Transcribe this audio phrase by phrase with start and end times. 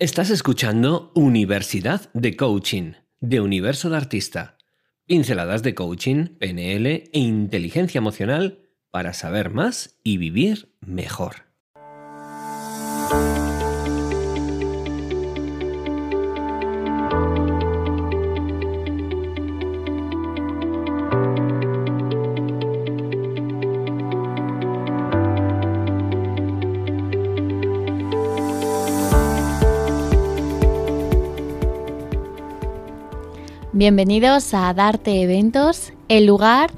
[0.00, 4.56] Estás escuchando Universidad de Coaching, de Universo de Artista.
[5.06, 11.47] Pinceladas de coaching, PNL e inteligencia emocional para saber más y vivir mejor.
[33.78, 36.72] Bienvenidos a Darte Eventos, el lugar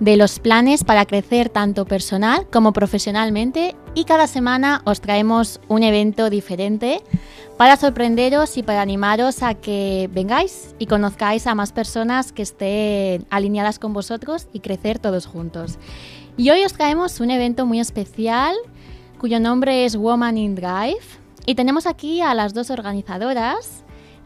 [0.00, 5.82] de los planes para crecer tanto personal como profesionalmente y cada semana os traemos un
[5.82, 7.00] evento diferente
[7.56, 13.24] para sorprenderos y para animaros a que vengáis y conozcáis a más personas que estén
[13.30, 15.78] alineadas con vosotros y crecer todos juntos.
[16.36, 18.54] Y hoy os traemos un evento muy especial
[19.18, 21.00] cuyo nombre es Woman in Drive
[21.46, 23.81] y tenemos aquí a las dos organizadoras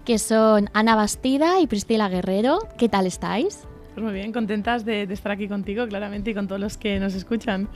[0.07, 2.61] que son Ana Bastida y Priscila Guerrero.
[2.79, 3.65] ¿Qué tal estáis?
[3.93, 7.15] Pues muy bien, contentas de, estar aquí contigo, claramente, y con todos los que nos
[7.15, 7.69] escuchan.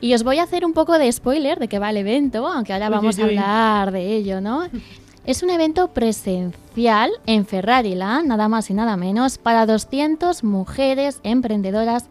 [0.00, 2.74] Y os voy a hacer un poco de spoiler de qué va el evento, aunque
[2.74, 4.68] ahora vamos a hablar de ello, ¿no?
[5.24, 12.04] Es un evento presencial en Ferrariland, nada más y nada menos, para 200 mujeres emprendedoras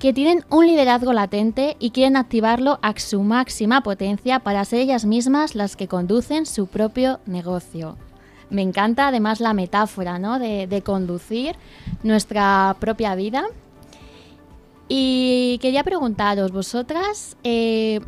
[0.00, 5.04] que tienen un liderazgo latente y quieren activarlo a su máxima potencia para ser ellas
[5.04, 7.96] mismas las que conducen su propio negocio.
[8.50, 10.38] Me encanta además la metáfora ¿no?
[10.38, 11.54] de, conducir
[12.02, 13.44] nuestra propia vida.
[14.88, 18.00] Y quería preguntaros, vosotras, eh,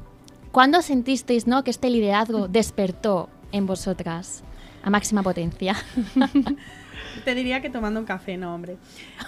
[0.51, 1.63] ¿cuándo sentisteis ¿no?
[1.63, 4.43] que este liderazgo despertó en vosotras
[4.83, 5.77] a máxima potencia?
[7.25, 8.79] Te diría que tomando un café, no, hombre.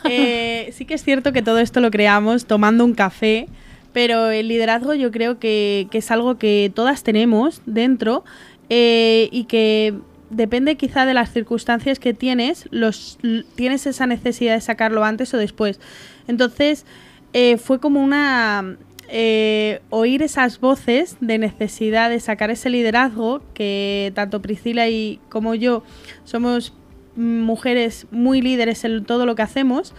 [0.05, 3.47] Eh, sí que es cierto que todo esto lo creamos tomando un café,
[3.93, 8.25] pero el liderazgo yo creo que, es algo que todas tenemos dentro
[8.69, 9.95] eh, y que
[10.35, 13.19] depende quizá de las circunstancias que tienes, los,
[13.55, 15.81] tienes esa necesidad de sacarlo antes o después.
[16.29, 16.85] Entonces,
[17.33, 18.77] eh, fue como una...
[19.11, 25.55] Eh, oír esas voces de necesidad de sacar ese liderazgo que tanto Priscila y como
[25.55, 25.83] yo
[26.25, 26.73] somos
[27.15, 29.95] mujeres muy líderes en todo lo que hacemos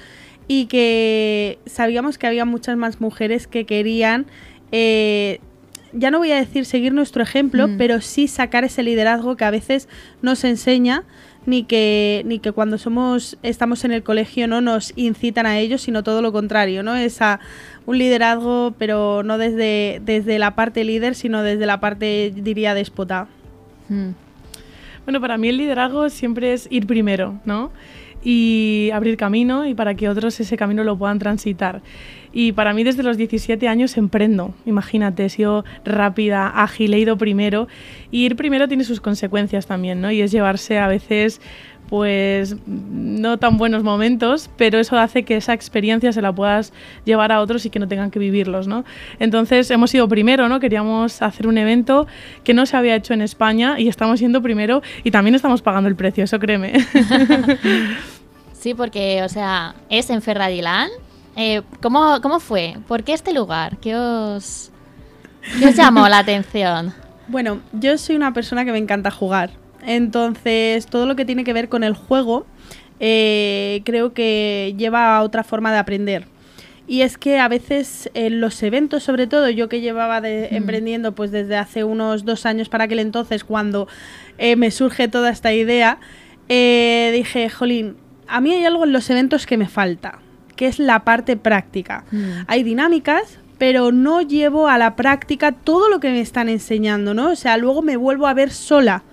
[0.48, 4.26] y que sabíamos que había muchas más mujeres que querían
[4.72, 5.40] eh,
[5.96, 7.78] ya no voy a decir seguir nuestro ejemplo, mm.
[7.78, 9.88] pero sí sacar ese liderazgo que a veces
[10.22, 11.04] nos enseña
[11.46, 15.78] ni que ni que cuando somos estamos en el colegio no nos incitan a ello,
[15.78, 16.96] sino todo lo contrario, ¿no?
[16.96, 17.40] Es a
[17.86, 23.28] un liderazgo, pero no desde desde la parte líder, sino desde la parte diría déspota.
[23.90, 24.10] Mm.
[25.06, 27.72] Bueno, para mí el liderazgo siempre es ir primero, ¿no?
[28.26, 31.82] Y abrir camino y para que otros ese camino lo puedan transitar.
[32.34, 37.18] Y para mí desde los 17 años emprendo, imagínate, he sido rápida, ágil, he ido
[37.18, 37.70] primero.
[38.12, 40.12] Y ir primero tiene sus consecuencias también, ¿no?
[40.12, 41.40] Y es llevarse a veces
[41.88, 46.74] pues no tan buenos momentos, pero eso hace que esa experiencia se la puedas
[47.06, 48.86] llevar a otros y que no tengan que vivirlos, ¿no?
[49.20, 50.60] Entonces hemos ido primero, ¿no?
[50.60, 52.08] Queríamos hacer un evento
[52.44, 55.88] que no se había hecho en España y estamos yendo primero y también estamos pagando
[55.88, 56.74] el precio, eso créeme.
[58.66, 60.90] Sí, porque, o sea, es en Ferradilán,
[61.36, 62.78] eh, ¿cómo, ¿Cómo fue?
[62.88, 63.78] ¿Por qué este lugar?
[63.78, 64.72] ¿Qué os,
[65.64, 66.92] os llamó la atención?
[67.28, 69.52] Bueno, yo soy una persona que me encanta jugar.
[69.86, 72.48] Entonces, todo lo que tiene que ver con el juego,
[73.00, 76.26] eh, creo que lleva a otra forma de aprender.
[76.88, 80.56] Y es que a veces en los eventos, sobre todo, yo que llevaba de, mm.
[80.56, 83.88] emprendiendo pues desde hace unos dos años para aquel entonces, cuando
[84.40, 86.00] eh, me surge toda esta idea,
[86.48, 90.20] dije, jolín, a mí hay algo en los eventos que me falta
[90.56, 92.06] que es la parte práctica.
[92.12, 92.44] Mm.
[92.48, 97.32] Hay dinámicas, pero no llevo a la práctica todo lo que me están enseñando, ¿no?
[97.32, 99.04] O sea, luego me vuelvo a ver sola.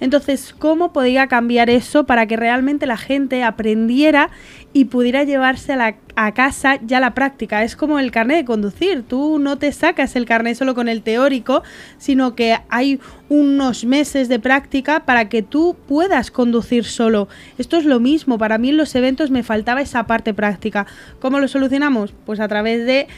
[0.00, 4.30] Entonces, ¿cómo podría cambiar eso para que realmente la gente aprendiera
[4.72, 7.64] y pudiera llevarse a, casa ya la práctica?
[7.64, 9.02] Es como el carnet de conducir.
[9.02, 11.62] Tú no te sacas el carnet solo con el teórico,
[11.98, 17.28] sino que hay unos meses de práctica para que tú puedas conducir solo.
[17.58, 18.38] Esto es lo mismo.
[18.38, 20.86] Para mí en los eventos me faltaba esa parte práctica.
[21.20, 22.14] ¿Cómo lo solucionamos?
[22.24, 23.08] Pues a través de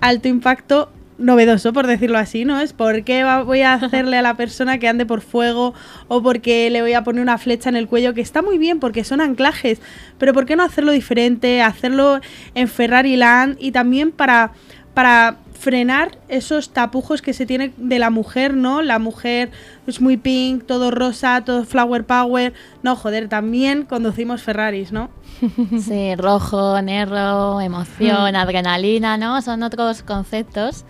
[0.00, 2.60] alto impacto novedoso, por decirlo así, ¿no?
[2.60, 5.74] Es por qué voy a hacerle a la persona que ande por fuego
[6.08, 8.80] o porque le voy a poner una flecha en el cuello, que está muy bien
[8.80, 9.80] porque son anclajes,
[10.18, 11.62] pero ¿por qué no hacerlo diferente?
[11.62, 12.20] Hacerlo
[12.54, 14.52] en Ferrari Land y también para,
[14.94, 18.82] para frenar esos tapujos que se tiene de la mujer, ¿no?
[18.82, 19.50] La mujer
[19.86, 22.52] es muy pink, todo rosa, todo flower power.
[22.82, 25.10] No, joder, también conducimos Ferraris, ¿no?
[25.80, 28.36] Sí, rojo, negro, emoción, mm.
[28.36, 29.40] adrenalina, ¿no?
[29.42, 30.84] Son otros conceptos.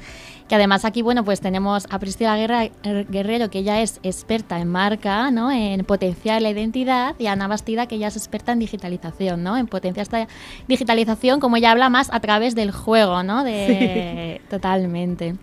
[0.48, 5.30] Que además aquí, bueno, pues tenemos a Priscila Guerrero, que ella es experta en marca,
[5.30, 5.50] ¿no?
[5.50, 9.56] En potenciar la identidad, y Ana Bastida, que ella es experta en digitalización, ¿no?
[9.56, 10.28] En potenciar esta
[10.68, 13.42] digitalización, como ella habla más a través del juego, ¿no?
[13.42, 15.36] De, Totalmente.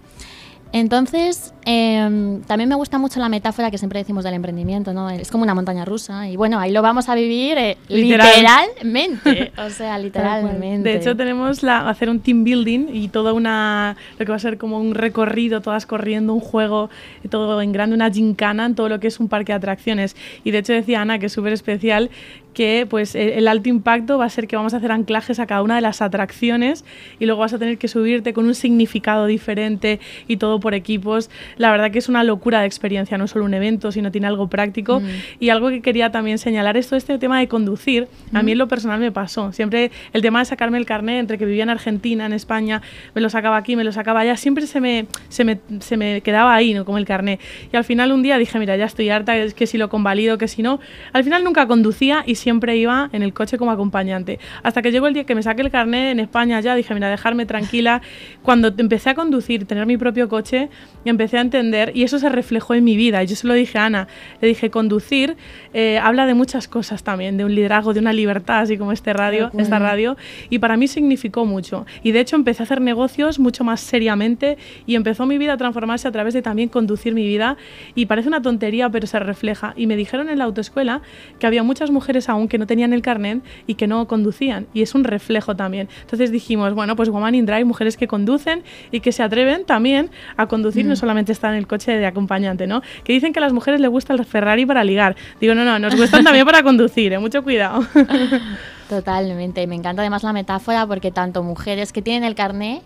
[0.74, 5.10] Entonces, em, también me gusta mucho la metáfora que siempre decimos del emprendimiento, ¿no?
[5.10, 9.70] Es como una montaña rusa y bueno, ahí lo vamos a vivir eh, literalmente, o
[9.70, 10.90] sea, literalmente.
[10.90, 14.40] De hecho, tenemos la, hacer un team building y todo una, lo que va a
[14.40, 16.90] ser como un recorrido, todas corriendo, un juego,
[17.30, 20.16] todo en grande, una gincana en todo lo que es un parque de atracciones.
[20.46, 22.10] Y de hecho decía Ana que es súper especial
[22.53, 25.62] que pues el alto impacto va a ser que vamos a hacer anclajes a cada
[25.62, 26.83] una de las atracciones
[27.19, 31.30] y luego vas a tener que subirte con un significado diferente y todo por equipos.
[31.57, 34.48] La verdad que es una locura de experiencia, no solo un evento, sino tiene algo
[34.48, 35.00] práctico.
[35.00, 35.06] Mm.
[35.39, 38.07] Y algo que quería también señalar es todo este tema de conducir.
[38.33, 39.51] A mí en lo personal me pasó.
[39.51, 42.81] Siempre el tema de sacarme el carnet entre que vivía en Argentina, en España,
[43.15, 46.21] me lo sacaba aquí, me lo sacaba allá, siempre se me, se me, se me
[46.21, 46.86] quedaba ahí, ¿no?
[46.86, 47.39] como el carnet.
[47.71, 50.38] Y al final un día dije, mira, ya estoy harta, es que si lo convalido,
[50.38, 50.80] que si no.
[51.13, 54.40] Al final nunca conducía y siempre iba en el coche como acompañante.
[54.64, 57.10] Hasta que llegó el día que me saqué el carnet en España ya, dije, mira,
[57.10, 58.02] dejarme tranquila.
[58.42, 60.70] Cuando empecé a conducir, tener mi propio coche,
[61.06, 63.24] empecé a entender y eso se reflejó en mi vida.
[63.24, 64.08] Y yo se lo dije a Ana,
[64.42, 65.38] le dije, conducir
[65.74, 69.14] eh, habla de muchas cosas también, de un liderazgo, de una libertad, así como este
[69.14, 70.18] radio, esta radio.
[70.50, 71.86] Y para mí significó mucho.
[72.04, 75.58] Y de hecho empecé a hacer negocios mucho más seriamente y empezó mi vida a
[75.58, 77.58] transformarse a través de también conducir mi vida.
[77.96, 79.74] Y parece una tontería, pero se refleja.
[79.76, 81.02] Y me dijeron en la autoescuela
[81.40, 84.68] que había muchas mujeres aún que no tenían el carnet y que no conducían.
[84.74, 85.89] Y es un reflejo también.
[86.01, 90.10] Entonces dijimos, bueno, pues Woman in Drive, mujeres que conducen y que se atreven también
[90.38, 90.98] a conducir, no mm.
[90.98, 92.81] solamente estar en el coche de acompañante, ¿no?
[93.04, 95.16] Que dicen que a las mujeres les gusta el Ferrari para ligar.
[95.39, 97.19] Digo, no, no, nos gustan también para conducir, ¿eh?
[97.19, 97.86] mucho cuidado.
[98.89, 99.62] Totalmente.
[99.62, 102.81] Y me encanta además la metáfora porque tanto mujeres que tienen el carnet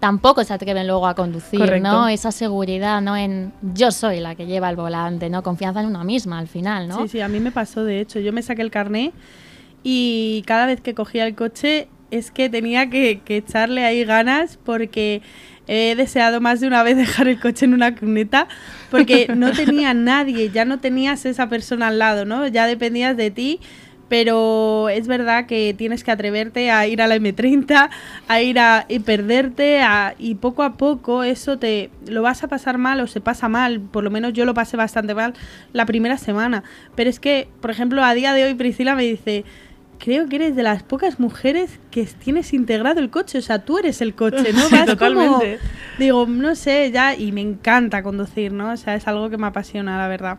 [0.00, 2.08] tampoco se atreven luego a conducir, ¿no?
[2.08, 3.16] Esa seguridad, ¿no?
[3.16, 5.42] En yo soy la que lleva el volante, ¿no?
[5.42, 7.02] Confianza en una misma al final, ¿no?
[7.02, 8.18] Sí, sí, a mí me pasó de hecho.
[8.18, 9.12] Yo me saqué el carné
[9.84, 15.20] y cada vez que cogía el coche es que tenía que, echarle ahí ganas porque
[15.68, 18.48] he deseado más de una vez dejar el coche en una cuneta
[18.90, 22.46] porque no tenía nadie, ya no tenías esa persona al lado, ¿no?
[22.46, 23.60] Ya dependías de ti
[24.10, 27.90] pero es verdad que tienes que atreverte a ir a la M30,
[28.26, 29.82] a ir a y perderte
[30.18, 33.80] y poco a poco eso te lo vas a pasar mal o se pasa mal,
[33.80, 35.34] por lo menos yo lo pasé bastante mal
[35.72, 36.64] la primera semana,
[36.96, 39.44] pero es que, por ejemplo, a día de hoy Priscila me dice,
[40.00, 43.78] creo que eres de las pocas mujeres que tienes integrado el coche, o sea, tú
[43.78, 44.68] eres el coche, ¿no?
[44.72, 45.60] Vas Totalmente.
[46.00, 48.72] digo, no sé, ya, y me encanta conducir, ¿no?
[48.72, 50.38] O sea, es algo que me apasiona, la verdad.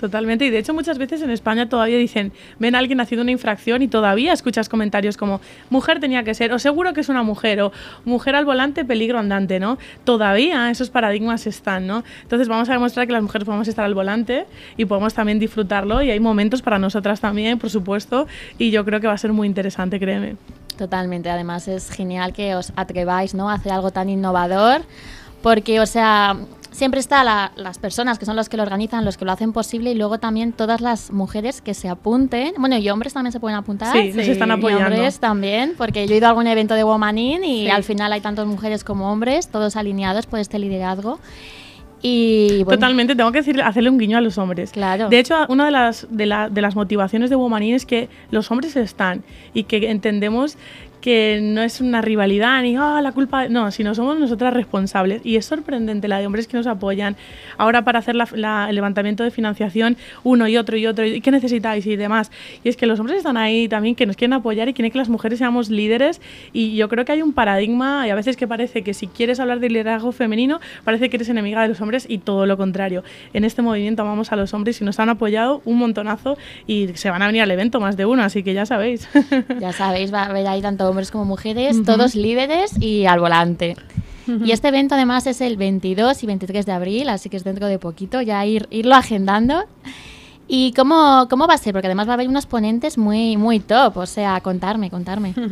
[0.00, 0.46] Totalmente.
[0.46, 3.82] Y de hecho muchas veces en España todavía dicen, ven a alguien haciendo una infracción
[3.82, 7.60] y todavía escuchas comentarios como, mujer tenía que ser, o seguro que es una mujer,
[7.60, 7.72] o
[8.06, 9.76] mujer al volante, peligro andante, ¿no?
[10.04, 12.02] Todavía esos paradigmas están, ¿no?
[12.22, 14.46] Entonces vamos a demostrar que las mujeres podemos estar al volante
[14.78, 18.26] y podemos también disfrutarlo y hay momentos para nosotras también, por supuesto,
[18.56, 20.36] y yo creo que va a ser muy interesante, créeme.
[20.78, 21.28] Totalmente.
[21.28, 23.50] Además es genial que os atreváis, ¿no?
[23.50, 24.80] A hacer algo tan innovador
[25.42, 26.36] porque, o sea,
[26.70, 29.90] siempre está las personas que son los que lo organizan, los que lo hacen posible
[29.90, 32.54] y luego también todas las mujeres que se apunten.
[32.58, 33.92] Bueno, y hombres también se pueden apuntar.
[33.92, 34.88] Sí, se están apoyando.
[34.88, 37.84] Y hombres también, porque yo he ido a algún evento de Woman In y al
[37.84, 41.20] final hay tantas mujeres como hombres, todos alineados por este liderazgo.
[42.02, 44.72] Y, Totalmente, tengo que decir, hacerle un guiño a los hombres.
[44.72, 45.10] Claro.
[45.10, 48.50] De hecho, una de las, de, de las motivaciones de Woman In es que los
[48.50, 49.22] hombres están
[49.52, 50.56] y que entendemos
[51.00, 55.22] que no es una rivalidad ni oh, la culpa, no, sino somos nosotras responsables.
[55.24, 57.16] Y es sorprendente la de hombres que nos apoyan.
[57.56, 61.70] Ahora para hacer el levantamiento de financiación, uno y otro y otro, ¿y qué necesitáis?
[61.86, 62.30] y demás.
[62.64, 64.98] Y es que los hombres están ahí también, que nos quieren apoyar y quieren que
[64.98, 66.20] las mujeres seamos líderes.
[66.52, 69.40] Y yo creo que hay un paradigma, y a veces que parece que si quieres
[69.40, 73.02] hablar de liderazgo femenino, parece que eres enemiga de los hombres y todo lo contrario.
[73.32, 77.10] En este movimiento amamos a los hombres y nos han apoyado un montonazo y se
[77.10, 79.08] van a venir al evento más de uno, así que ya sabéis.
[79.60, 83.76] Ya sabéis, va a haber ahí tanto hombres como mujeres, todos líderes y al volante.
[84.44, 87.66] Y este evento además es el 22 y 23 de abril, así que es dentro
[87.66, 89.64] de poquito, ya ir, irlo agendando.
[90.46, 91.72] ¿Y cómo, cómo va a ser?
[91.72, 95.34] Porque además va a haber unos ponentes muy, muy top, o sea, contarme, contarme.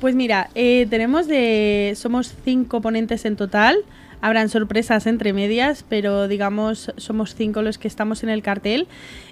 [0.00, 3.78] Pues mira, eh, tenemos de, somos cinco ponentes en total,
[4.20, 8.88] habrán sorpresas entre medias, pero digamos somos cinco los que estamos en el cartel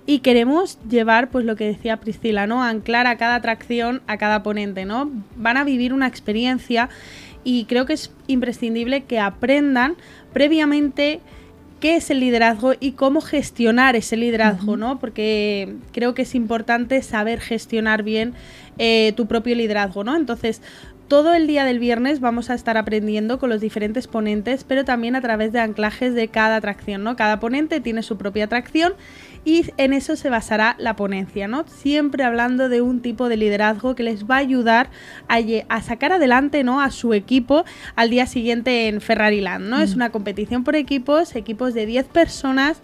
[0.07, 2.63] y queremos llevar, pues lo que decía Priscila, ¿no?
[2.63, 5.11] Anclar a cada atracción, a cada ponente, ¿no?
[5.37, 6.89] Van a vivir una experiencia
[7.43, 9.97] y creo que es imprescindible que aprendan
[10.33, 11.21] previamente
[11.81, 14.99] qué es el liderazgo y cómo gestionar ese liderazgo, ¿no?
[14.99, 18.33] Porque creo que es importante saber gestionar bien
[18.79, 20.17] eh, tu propio liderazgo, ¿no?
[20.17, 20.63] Entonces,
[21.09, 25.17] todo el día del viernes vamos a estar aprendiendo con los diferentes ponentes, pero también
[25.17, 27.17] a través de anclajes de cada atracción, ¿no?
[27.17, 28.95] Cada ponente tiene su propia atracción
[29.45, 31.65] y en eso se basará la ponencia, ¿no?
[31.69, 34.89] Siempre hablando de un tipo de liderazgo que les va a ayudar
[35.29, 36.81] a, sacar adelante, ¿no?
[36.81, 39.81] A su equipo al día siguiente en Ferrari Land, ¿no?
[39.81, 39.97] Es mm.
[39.97, 42.81] una competición por equipos, equipos de 10 personas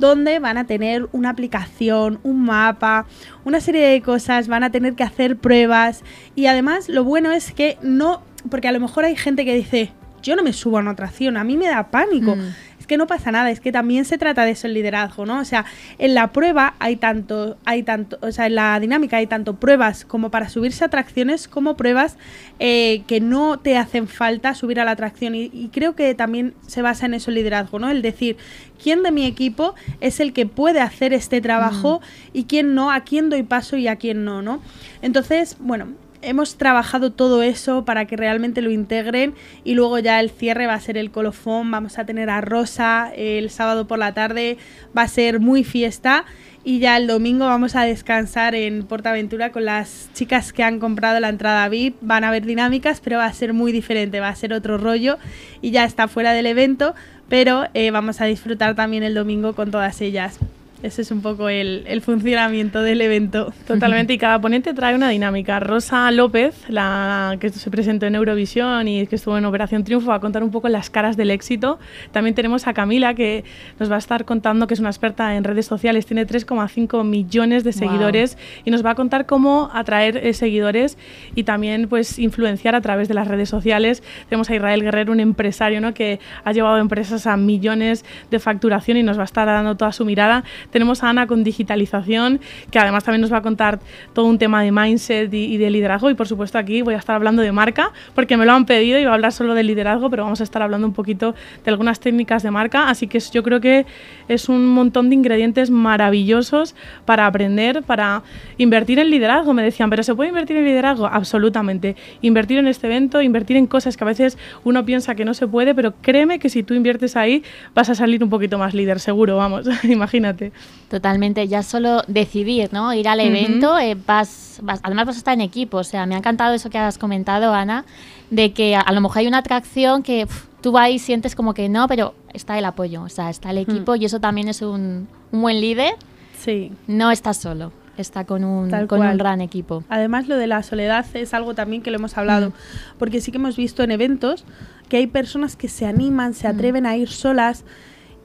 [0.00, 3.06] donde van a tener una aplicación, un mapa,
[3.44, 6.02] una serie de cosas, van a tener que hacer pruebas
[6.34, 9.92] y además lo bueno es que no, porque a lo mejor hay gente que dice,
[10.22, 12.34] yo no me subo a una atracción, a mí me da pánico.
[12.34, 15.38] Mm que no pasa nada, es que también se trata de eso el liderazgo, ¿no?
[15.38, 15.64] O sea,
[16.00, 20.04] en la prueba hay tanto, hay tanto, o sea, en la dinámica hay tanto pruebas
[20.04, 22.16] como para subirse a atracciones como pruebas
[22.58, 25.36] eh, que no te hacen falta subir a la atracción.
[25.36, 27.90] Y, creo que también se basa en eso el liderazgo, ¿no?
[27.90, 28.36] El decir,
[28.82, 32.30] ¿quién de mi equipo es el que puede hacer este trabajo mm.
[32.38, 32.90] y quién no?
[32.90, 34.60] ¿A quién doy paso y a quién no, ¿no?
[35.00, 35.90] Entonces, bueno,
[36.22, 39.34] hemos trabajado todo eso para que realmente lo integren
[39.64, 43.12] y luego ya el cierre va a ser el colofón, vamos a tener a Rosa
[43.14, 44.58] el sábado por la tarde,
[44.96, 46.24] va a ser muy fiesta
[46.62, 51.18] y ya el domingo vamos a descansar en Portaventura con las chicas que han comprado
[51.20, 54.34] la entrada VIP, van a haber dinámicas pero va a ser muy diferente, va a
[54.34, 55.18] ser otro rollo
[55.62, 56.94] y ya está fuera del evento,
[57.28, 60.38] pero eh, vamos a disfrutar también el domingo con todas ellas.
[60.82, 63.52] Ese es un poco el, el, funcionamiento del evento.
[63.66, 65.60] Totalmente, y cada ponente trae una dinámica.
[65.60, 70.14] Rosa López, la que se presentó en Eurovisión y que estuvo en Operación Triunfo, va
[70.14, 71.78] a contar un poco las caras del éxito.
[72.12, 73.44] También tenemos a Camila, que
[73.78, 77.62] nos va a estar contando que es una experta en redes sociales, tiene 3,5 millones
[77.62, 80.96] de seguidores y nos va a contar cómo atraer eh, seguidores
[81.34, 84.02] y también pues influenciar a través de las redes sociales.
[84.30, 85.92] Tenemos a Israel Guerrero, un empresario ¿no?
[85.92, 89.92] que ha llevado empresas a millones de facturación y nos va a estar dando toda
[89.92, 93.80] su mirada tenemos a Ana con digitalización, que además también nos va a contar
[94.12, 96.10] todo un tema de mindset y, de liderazgo.
[96.10, 98.98] Y por supuesto aquí voy a estar hablando de marca, porque me lo han pedido
[98.98, 101.34] y voy a hablar solo de liderazgo, pero vamos a estar hablando un poquito
[101.64, 102.88] de algunas técnicas de marca.
[102.88, 103.86] Así que yo creo que
[104.28, 106.74] es un montón de ingredientes maravillosos
[107.04, 108.22] para aprender, para
[108.58, 109.52] invertir en liderazgo.
[109.52, 111.06] Me decían, pero ¿se puede invertir en liderazgo?
[111.06, 111.96] Absolutamente.
[112.22, 115.46] Invertir en este evento, invertir en cosas que a veces uno piensa que no se
[115.46, 117.42] puede, pero créeme que si tú inviertes ahí
[117.74, 120.52] vas a salir un poquito más líder, seguro, vamos, imagínate.
[120.90, 122.92] Totalmente, ya solo decidir, ¿no?
[122.92, 126.18] Ir al evento, eh, vas, además vas a estar en equipo, o sea, me ha
[126.18, 127.84] encantado eso que has comentado, Ana,
[128.30, 130.26] de que a, lo mejor hay una atracción que
[130.60, 133.58] tú vas y sientes como que no, pero está el apoyo, o sea, está el
[133.58, 133.70] mm.
[133.70, 135.94] equipo y eso también es un, buen líder.
[136.36, 136.72] Sí.
[136.88, 139.84] No estás solo está con un, con un gran equipo.
[139.90, 142.52] Además, lo de la soledad es algo también que lo hemos hablado, mm.
[142.98, 144.44] porque sí que hemos visto en eventos
[144.88, 146.50] que hay personas que se animan, se mm.
[146.50, 147.64] atreven a ir solas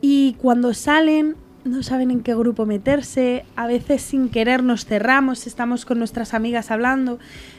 [0.02, 5.48] y cuando salen no saben en qué grupo meterse, a veces sin querer nos cerramos,
[5.48, 7.18] estamos con nuestras amigas hablando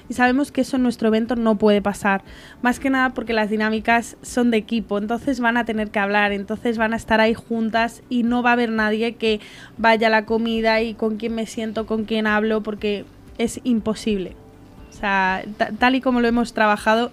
[0.09, 2.23] y sabemos que eso en nuestro evento no puede pasar,
[2.63, 6.33] más que nada porque las dinámicas son de equipo, entonces van a tener que hablar,
[6.33, 9.41] entonces van a estar ahí juntas y no va a haber nadie que
[9.77, 13.05] vaya a la comida y con quién me siento, con quién hablo, porque
[13.39, 14.37] es imposible.
[14.91, 15.45] O sea,
[15.79, 17.11] tal y como lo hemos trabajado,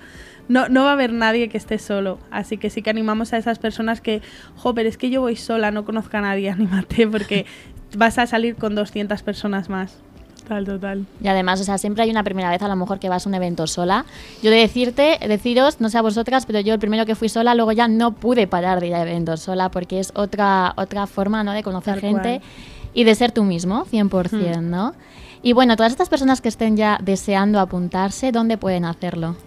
[0.48, 2.20] no, no va a haber nadie que esté solo.
[2.32, 4.22] Así que sí que animamos a esas personas que,
[4.58, 7.46] jo, pero es que yo voy sola, no conozco a nadie, anímate, porque
[7.98, 9.98] vas a salir con 200 personas más.
[10.44, 11.06] Total, total.
[11.22, 13.30] Y además, o sea, siempre hay una primera vez a lo mejor que vas a
[13.30, 14.06] un evento sola.
[14.42, 17.56] Yo de decirte, deciros, no sé a vosotras, pero yo el primero que fui sola,
[17.56, 21.46] luego ya no pude parar de ir a eventos sola porque es otra, otra forma,
[21.46, 21.54] ¿no?
[21.54, 22.42] De conocer gente
[22.94, 24.70] y de ser tú mismo, 100%, hmm.
[24.70, 24.94] ¿no?
[25.42, 29.38] Y bueno, todas estas personas que estén ya deseando apuntarse, ¿dónde pueden hacerlo?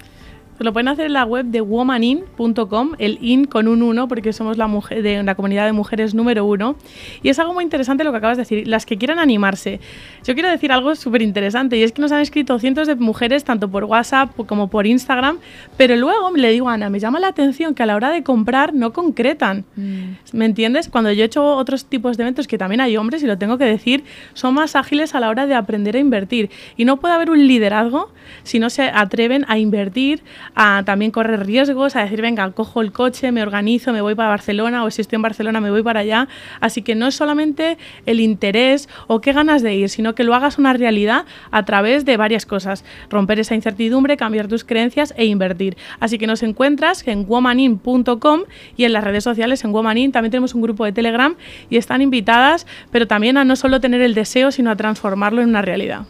[0.64, 4.56] Lo pueden hacer en la web de womanin.com, el in con un 1, porque somos
[4.56, 6.76] la, mujer, de, la comunidad de mujeres número uno.
[7.22, 9.80] Y es algo muy interesante lo que acabas de decir, las que quieran animarse.
[10.24, 13.44] Yo quiero decir algo súper interesante, y es que nos han escrito cientos de mujeres,
[13.44, 15.38] tanto por WhatsApp como por Instagram,
[15.76, 18.22] pero luego le digo a Ana, me llama la atención que a la hora de
[18.22, 19.64] comprar no concretan.
[19.76, 20.12] Mm.
[20.32, 20.88] ¿Me entiendes?
[20.88, 23.58] Cuando yo he hecho otros tipos de eventos, que también hay hombres, y lo tengo
[23.58, 26.50] que decir, son más ágiles a la hora de aprender a invertir.
[26.76, 28.10] Y no puede haber un liderazgo
[28.42, 30.22] si no se atreven a invertir,
[30.56, 34.30] a también correr riesgos, a decir, venga, cojo el coche, me organizo, me voy para
[34.30, 36.28] Barcelona, o si estoy en Barcelona me voy para allá.
[36.60, 40.34] Así que no es solamente el interés o qué ganas de ir, sino que lo
[40.34, 42.84] hagas una realidad a través de varias cosas.
[43.10, 45.76] Romper esa incertidumbre, cambiar tus creencias e invertir.
[46.00, 48.40] Así que nos encuentras en womanin.com
[48.78, 50.10] y en las redes sociales en womanin.
[50.10, 51.36] También tenemos un grupo de Telegram
[51.68, 55.50] y están invitadas, pero también a no solo tener el deseo, sino a transformarlo en
[55.50, 56.06] una realidad.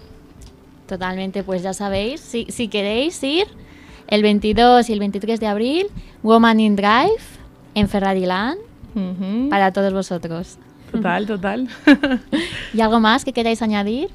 [0.87, 3.49] Totalmente, pues ya sabéis, si, si queréis ir,
[4.09, 5.87] el 22 y el 23 de abril,
[6.23, 7.23] Woman in Drive
[7.75, 8.59] en Ferrari Land
[9.51, 10.59] para todos vosotros.
[10.91, 11.69] Total, total.
[12.73, 14.09] ¿Y algo más que queráis añadir?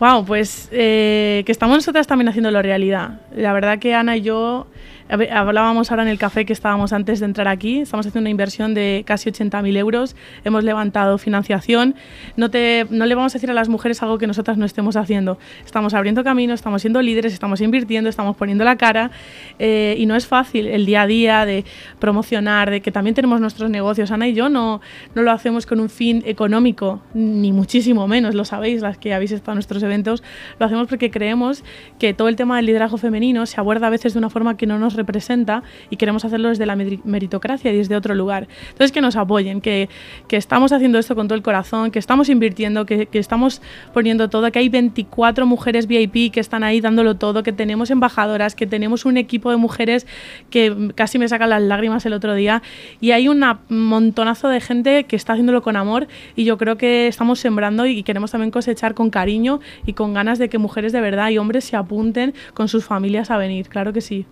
[0.00, 3.20] Wow, pues eh, que estamos nosotras también haciéndolo realidad.
[3.34, 4.66] La verdad que Ana y yo
[5.08, 7.80] Hablábamos ahora en el café que estábamos antes de entrar aquí.
[7.80, 10.16] Estamos haciendo una inversión de casi 80.000 euros.
[10.44, 11.94] Hemos levantado financiación.
[12.36, 14.96] No, te, no le vamos a decir a las mujeres algo que nosotras no estemos
[14.96, 15.38] haciendo.
[15.64, 19.10] Estamos abriendo camino, estamos siendo líderes, estamos invirtiendo, estamos poniendo la cara.
[19.58, 21.66] Eh, y no es fácil el día a día de
[21.98, 24.10] promocionar, de que también tenemos nuestros negocios.
[24.10, 24.80] Ana y yo no,
[25.14, 29.32] no lo hacemos con un fin económico, ni muchísimo menos, lo sabéis, las que habéis
[29.32, 30.22] estado en nuestros eventos.
[30.58, 31.62] Lo hacemos porque creemos
[31.98, 34.66] que todo el tema del liderazgo femenino se aborda a veces de una forma que
[34.66, 38.48] no nos representa y queremos hacerlo desde la meritocracia y desde otro lugar.
[38.70, 39.88] Entonces, que nos apoyen, que,
[40.30, 44.50] estamos haciendo esto con todo el corazón, que estamos invirtiendo, que, que, estamos poniendo todo,
[44.50, 49.04] que hay 24 mujeres VIP que están ahí dándolo todo, que tenemos embajadoras, que tenemos
[49.04, 50.06] un equipo de mujeres
[50.50, 52.62] que casi me sacan las lágrimas el otro día
[53.00, 57.06] y hay un montonazo de gente que está haciéndolo con amor y yo creo que
[57.06, 61.00] estamos sembrando y queremos también cosechar con cariño y con ganas de que mujeres de
[61.00, 64.26] verdad y hombres se apunten con sus familias a venir, claro que sí.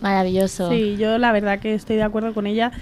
[0.00, 0.70] Maravilloso.
[0.70, 2.72] Sí, yo la verdad que estoy de acuerdo con ella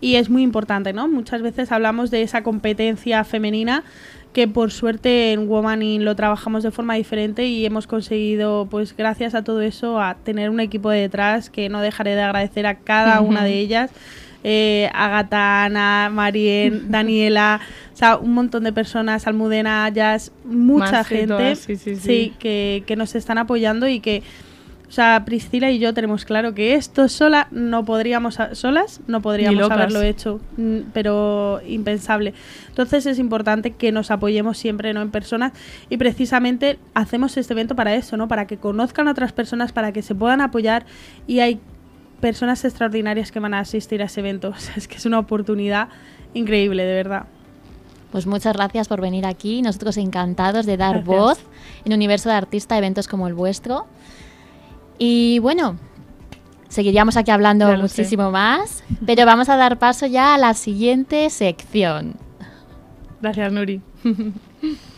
[0.00, 1.08] y es muy importante, ¿no?
[1.08, 3.84] Muchas veces hablamos de esa competencia femenina
[4.32, 9.34] que por suerte en Womaning lo trabajamos de forma diferente y hemos conseguido, pues gracias
[9.34, 13.20] a todo eso, a tener un equipo detrás que no dejaré de agradecer a cada
[13.20, 13.90] una de ellas.
[14.44, 17.60] Eh, Agata, Ana, Marien, Daniela,
[17.92, 23.38] o sea, un montón de personas, Almudena, Jazz, mucha gente sí, que, que nos están
[23.38, 24.24] apoyando y que
[24.92, 29.70] o sea, Priscila y yo tenemos claro que esto sola no podríamos, solas no podríamos
[29.70, 32.34] haberlo hecho, mm, pero impensable.
[32.68, 35.00] Entonces es importante que nos apoyemos siempre, ¿no?
[35.00, 35.54] En personas
[35.88, 38.28] y precisamente hacemos este evento para eso, ¿no?
[38.28, 40.84] Para que conozcan a otras personas, para que se puedan apoyar
[41.26, 41.58] y hay
[42.20, 44.52] personas extraordinarias que van a asistir a ese evento.
[44.76, 45.88] es que es una oportunidad
[46.34, 47.24] increíble, de verdad.
[48.10, 49.62] Pues muchas gracias por venir aquí.
[49.62, 51.38] Nosotros encantados de dar voz
[51.86, 53.86] en Universo de Artista a eventos como el vuestro.
[55.04, 55.78] Y bueno,
[56.68, 62.14] seguiríamos aquí hablando muchísimo más, pero vamos a dar paso ya a la siguiente sección.
[63.20, 63.80] Gracias, Nuri.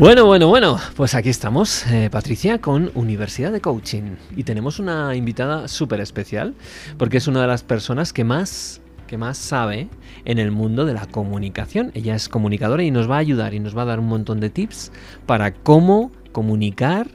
[0.00, 4.16] Bueno, bueno, bueno, pues aquí estamos, eh, Patricia, con Universidad de Coaching.
[4.34, 6.54] Y tenemos una invitada súper especial,
[6.96, 9.90] porque es una de las personas que más, que más sabe
[10.24, 11.90] en el mundo de la comunicación.
[11.92, 14.40] Ella es comunicadora y nos va a ayudar y nos va a dar un montón
[14.40, 14.90] de tips
[15.26, 17.06] para cómo comunicar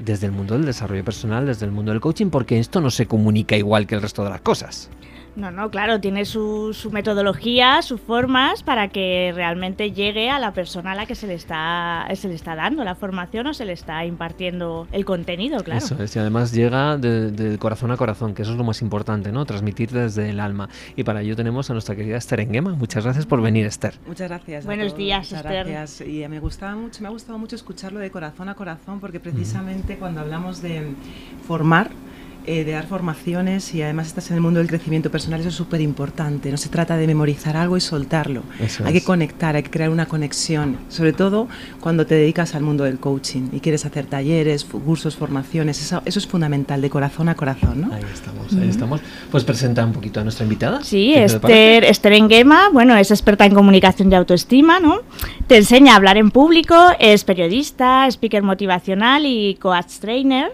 [0.00, 3.06] desde el mundo del desarrollo personal, desde el mundo del coaching, porque esto no se
[3.06, 4.90] comunica igual que el resto de las cosas.
[5.36, 10.52] No, no, claro, tiene su, su, metodología, sus formas para que realmente llegue a la
[10.52, 13.64] persona a la que se le está se le está dando la formación o se
[13.64, 15.78] le está impartiendo el contenido, claro.
[15.78, 19.32] Eso es, y además llega de, corazón a corazón, que eso es lo más importante,
[19.32, 19.44] ¿no?
[19.44, 20.68] Transmitir desde el alma.
[20.94, 22.72] Y para ello tenemos a nuestra querida Esther Enguema.
[22.74, 23.94] Muchas gracias por venir, Esther.
[24.06, 24.64] Muchas gracias.
[24.64, 25.66] Buenos días, Esther.
[25.66, 26.06] Gracias.
[26.06, 29.96] Y me gustaba mucho, me ha gustado mucho escucharlo de corazón a corazón, porque precisamente
[29.96, 30.94] cuando hablamos de
[31.46, 31.90] formar,
[32.46, 35.54] eh, de dar formaciones y además estás en el mundo del crecimiento personal, eso es
[35.54, 36.50] súper importante.
[36.50, 38.42] No se trata de memorizar algo y soltarlo.
[38.84, 41.48] hay que conectar, hay que crear una conexión, sobre todo
[41.80, 45.80] cuando te dedicas al mundo del coaching y quieres hacer talleres, cursos, formaciones.
[45.80, 47.80] Eso, es fundamental, de corazón a corazón.
[47.82, 47.94] ¿no?
[47.94, 49.00] Ahí estamos, ahí estamos.
[49.30, 50.82] Pues presenta un poquito a nuestra invitada.
[50.84, 55.00] Sí, Esther, Esther Enguema, bueno, es experta en comunicación y autoestima, ¿no?
[55.46, 60.52] Te enseña a hablar en público, es periodista, speaker motivacional y coach trainer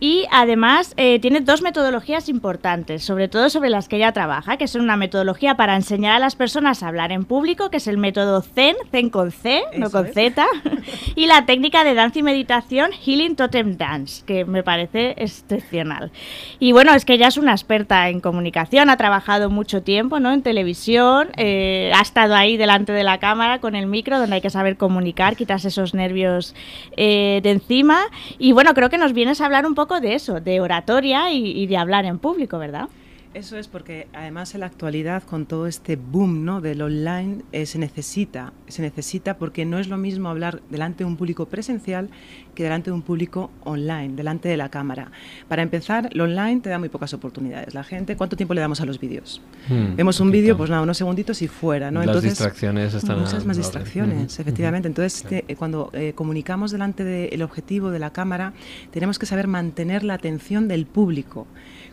[0.00, 4.66] y además eh, tiene dos metodologías importantes, sobre todo sobre las que ella trabaja, que
[4.66, 7.98] son una metodología para enseñar a las personas a hablar en público, que es el
[7.98, 10.46] método Zen, Zen con C, no con Z,
[11.14, 16.10] y la técnica de danza y meditación Healing Totem Dance, que me parece excepcional.
[16.58, 20.32] Y bueno, es que ella es una experta en comunicación, ha trabajado mucho tiempo ¿no?
[20.32, 24.40] en televisión, eh, ha estado ahí delante de la cámara con el micro, donde hay
[24.40, 26.54] que saber comunicar, quitarse esos nervios
[26.96, 28.00] eh, de encima.
[28.38, 31.66] Y bueno, creo que nos vienes a hablar un poco de eso, de oratoria y,
[31.66, 32.88] de hablar en público, ¿verdad?
[33.32, 36.60] Eso es porque además en la actualidad con todo este boom ¿no?
[36.60, 41.04] del online eh, se necesita, se necesita porque no es lo mismo hablar delante de
[41.04, 42.10] un público presencial
[42.56, 45.12] que delante de un público online, delante de la cámara.
[45.46, 47.72] Para empezar, lo online te da muy pocas oportunidades.
[47.72, 49.40] La gente, ¿cuánto tiempo le damos a los vídeos?
[49.68, 52.00] Hmm, Vemos un vídeo, pues nada, unos segunditos y fuera, ¿no?
[52.00, 54.88] Las Entonces, distracciones están muchas más distracciones, efectivamente.
[54.88, 55.24] Entonces,
[55.56, 58.54] cuando eh, comunicamos delante del objetivo de la cámara,
[58.90, 61.46] tenemos que saber mantener la atención del público.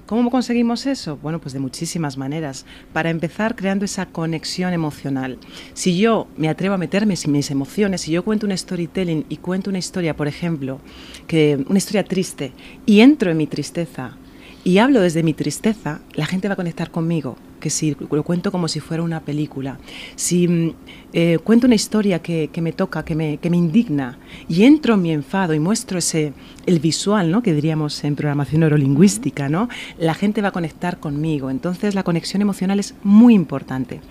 [0.07, 1.17] ¿Cómo conseguimos eso?
[1.17, 2.65] Bueno, pues de muchísimas maneras.
[2.93, 5.37] Para empezar, creando esa conexión emocional.
[5.73, 9.35] Si yo me atrevo a meterme en mis emociones, si yo cuento un storytelling y
[9.35, 10.79] cuento una historia, por ejemplo,
[11.27, 12.53] que una historia triste,
[12.85, 14.15] y entro en mi tristeza
[14.63, 18.51] y hablo desde mi tristeza, la gente va a conectar conmigo que si lo cuento
[18.51, 19.79] como si fuera una película,
[20.15, 20.73] si mm,
[21.13, 25.01] eh, cuento una historia que, me toca, que me, que me, indigna, y entro en
[25.01, 26.33] mi enfado y muestro ese,
[26.65, 27.41] el visual, ¿no?
[27.41, 29.69] que diríamos en programación neurolingüística, ¿no?
[29.97, 31.49] la gente va a conectar conmigo.
[31.49, 34.01] Entonces la conexión emocional es muy importante.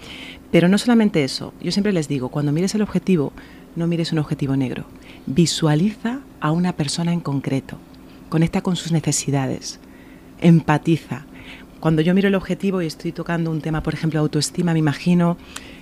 [0.51, 3.33] Pero no solamente eso, yo siempre les digo, cuando mires el objetivo,
[3.75, 4.87] no mires un objetivo negro,
[5.27, 7.79] visualiza a una persona en concreto,
[8.29, 9.81] conecta con sus necesidades,
[10.41, 11.27] empatiza,
[11.87, 15.37] cuando yo miro el objetivo y estoy tocando un tema, por ejemplo, autoestima, me imagino,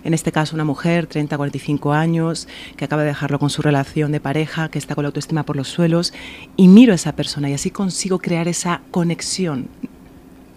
[0.05, 4.13] en este caso, una mujer, 30, 45 años, que acaba de dejarlo con su relación
[4.13, 6.13] de pareja, que está con la autoestima por los suelos,
[6.57, 9.71] y miro a esa persona y así consigo crear esa conexión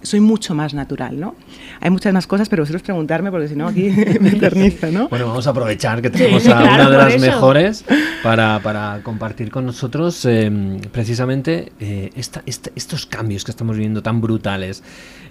[0.08, 1.36] soy mucho más natural, ¿no?
[1.82, 3.90] Hay muchas más cosas, pero vosotros preguntarme porque si no aquí
[4.20, 5.10] me eterniza, ¿no?
[5.10, 7.86] Bueno, vamos a aprovechar que tenemos a una de las mejores
[8.24, 14.84] para, para, compartir con nosotros em, precisamente eh, estos cambios que estamos viviendo tan brutales.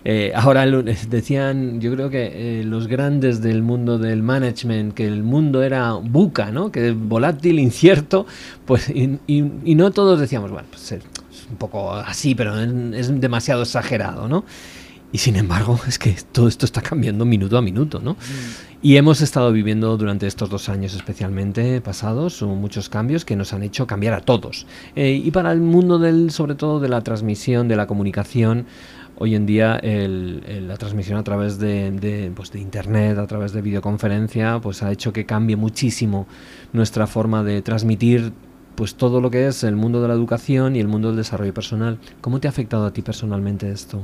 [0.05, 5.25] Eh, ahora decían, yo creo que eh, los grandes del mundo del management, que el
[5.25, 6.71] mundo era buca, ¿no?
[6.71, 8.27] Que volátil, incierto,
[8.67, 10.95] pues y, y no todos decíamos, bueno, pues
[11.51, 14.45] un poco así, pero es demasiado exagerado, ¿no?
[15.13, 18.17] Y sin embargo, es que todo esto está cambiando minuto a minuto, ¿no?
[18.83, 23.63] Y hemos estado viviendo durante estos dos años especialmente pasados muchos cambios que nos han
[23.63, 24.67] hecho cambiar a todos.
[24.95, 28.67] Eh, y para el mundo del, sobre todo de la transmisión, de la comunicación,
[29.19, 34.61] hoy en día la transmisión a través de, pues de, internet, a través de videoconferencia,
[34.61, 36.27] pues ha hecho que cambie muchísimo
[36.73, 38.33] nuestra forma de transmitir
[38.77, 41.55] pues todo lo que es el mundo de la educación y el mundo del desarrollo
[41.55, 41.99] personal.
[42.21, 44.03] ¿Cómo te ha afectado a ti personalmente esto?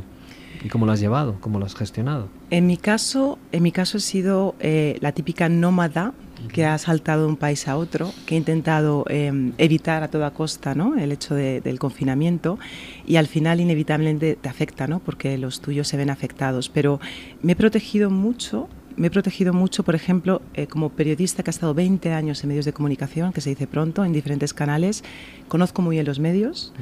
[0.65, 1.37] ¿Y cómo lo has llevado?
[1.41, 2.29] ¿Cómo lo has gestionado?
[2.51, 6.15] En mi caso, en mi caso he sido eh, la típica nómada
[6.53, 10.33] que ha saltado de un país a otro, que ha intentado em, evitar a toda
[10.33, 10.97] costa ¿no?
[10.97, 12.59] el hecho del confinamiento
[13.07, 14.99] y al final inevitablemente te afecta, ¿no?
[14.99, 16.69] porque los tuyos se ven afectados.
[16.69, 17.01] Pero
[17.43, 21.53] me he protegido mucho me he protegido mucho, por ejemplo, eh, como periodista que ha
[21.53, 25.05] estado 20 años en medios de comunicación, que se dice pronto, en diferentes canales.
[25.49, 26.73] Conozco muy bien los medios.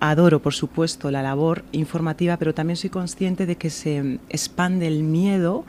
[0.00, 5.02] Adoro, por supuesto, la labor informativa, pero también soy consciente de que se expande el
[5.02, 5.64] miedo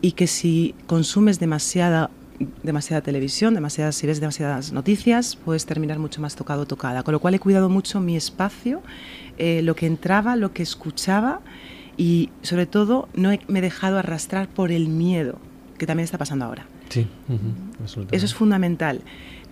[0.00, 2.10] y que si consumes demasiada
[2.62, 7.02] demasiada televisión, demasiadas, si ves demasiadas noticias, puedes terminar mucho más tocado o tocada.
[7.02, 8.82] Con lo cual he cuidado mucho mi espacio,
[9.38, 11.40] eh, lo que entraba, lo que escuchaba
[11.96, 15.38] y sobre todo no me he dejado arrastrar por el miedo,
[15.78, 16.66] que también está pasando ahora.
[16.88, 17.06] Sí,
[18.12, 19.00] Eso es fundamental.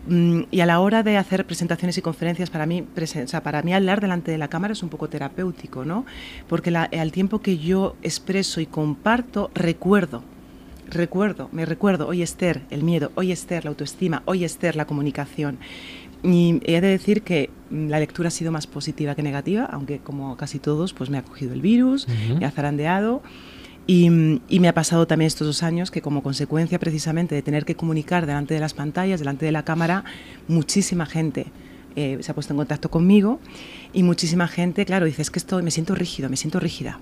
[0.07, 2.85] Mm, y a la hora de hacer presentaciones y conferencias, para mí,
[3.43, 6.05] para mí hablar delante de la cámara es un poco terapéutico, ¿no?
[6.49, 10.23] Porque al tiempo que yo expreso y comparto, recuerdo,
[10.89, 15.59] recuerdo, me recuerdo, hoy Esther, el miedo, hoy Esther, la autoestima, hoy Esther, la comunicación.
[16.23, 19.99] Y he de decir que mm, la lectura ha sido más positiva que negativa, aunque
[19.99, 22.07] como casi todos, pues me ha cogido el virus,
[22.39, 23.23] me ha zarandeado.
[23.85, 24.07] Y,
[24.49, 27.75] y, me ha pasado también estos dos años que como consecuencia precisamente de tener que
[27.75, 30.05] comunicar delante de las pantallas, delante de la cámara,
[30.47, 31.47] muchísima gente
[31.95, 33.39] eh, se ha puesto en contacto conmigo
[33.93, 37.01] y muchísima gente, claro, dice, es que esto, me siento rígido, me siento rígida,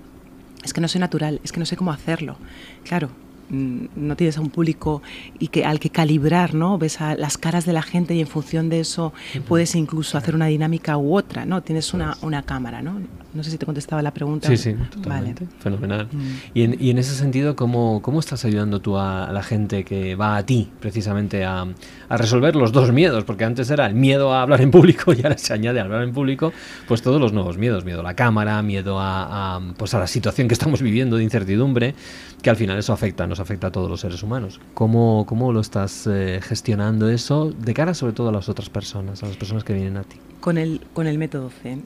[0.63, 2.37] es que no soy natural, es que no sé cómo hacerlo.
[2.83, 3.09] Claro,
[3.51, 5.01] no tienes a un público
[5.37, 6.77] y que al que calibrar, ¿no?
[6.77, 9.13] Ves a las caras de la gente y en función de eso
[9.47, 11.61] puedes incluso hacer una dinámica u otra, ¿no?
[11.61, 12.99] Tienes una, una cámara, ¿no?
[13.33, 14.49] No sé si te contestaba la pregunta.
[14.49, 15.47] Sí, sí, totalmente.
[15.59, 16.09] Fenomenal.
[16.11, 16.19] Mm.
[16.53, 20.15] Y, en, y, en, ese sentido, ¿cómo, ¿cómo estás ayudando tú a, la gente que
[20.15, 21.65] va a ti precisamente a,
[22.09, 23.23] a, resolver los dos miedos?
[23.23, 26.03] Porque antes era el miedo a hablar en público y ahora se añade a hablar
[26.03, 26.51] en público
[26.87, 27.85] pues todos los nuevos miedos.
[27.85, 31.95] Miedo a la cámara, miedo a, pues a la situación que estamos viviendo de incertidumbre,
[32.41, 34.59] que al final eso afecta, nos afecta a todos los seres humanos.
[34.73, 39.23] ¿Cómo, cómo lo estás eh, gestionando eso de cara sobre todo a las otras personas,
[39.23, 40.17] a las personas que vienen a ti?
[40.39, 41.83] Con el, con el método Zen.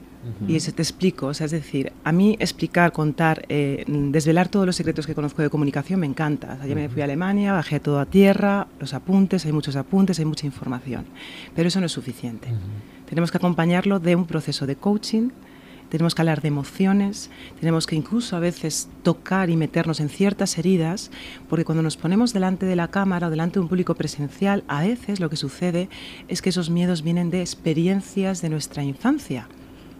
[0.48, 4.66] Y eso te explico, o sea, es decir, a mí explicar, contar, eh, desvelar todos
[4.66, 6.58] los secretos que conozco de comunicación me encanta.
[6.60, 10.24] Ayer me fui a Alemania, bajé todo a tierra, los apuntes, hay muchos apuntes, hay
[10.24, 11.04] mucha información.
[11.54, 12.48] Pero eso no es suficiente.
[13.08, 15.30] Tenemos que acompañarlo de un proceso de coaching
[15.88, 20.58] tenemos que hablar de emociones, tenemos que incluso a veces tocar y meternos en ciertas
[20.58, 21.10] heridas,
[21.48, 24.82] porque cuando nos ponemos delante de la cámara o delante de un público presencial, a
[24.82, 25.88] veces lo que sucede
[26.28, 29.48] es que esos miedos vienen de experiencias de nuestra infancia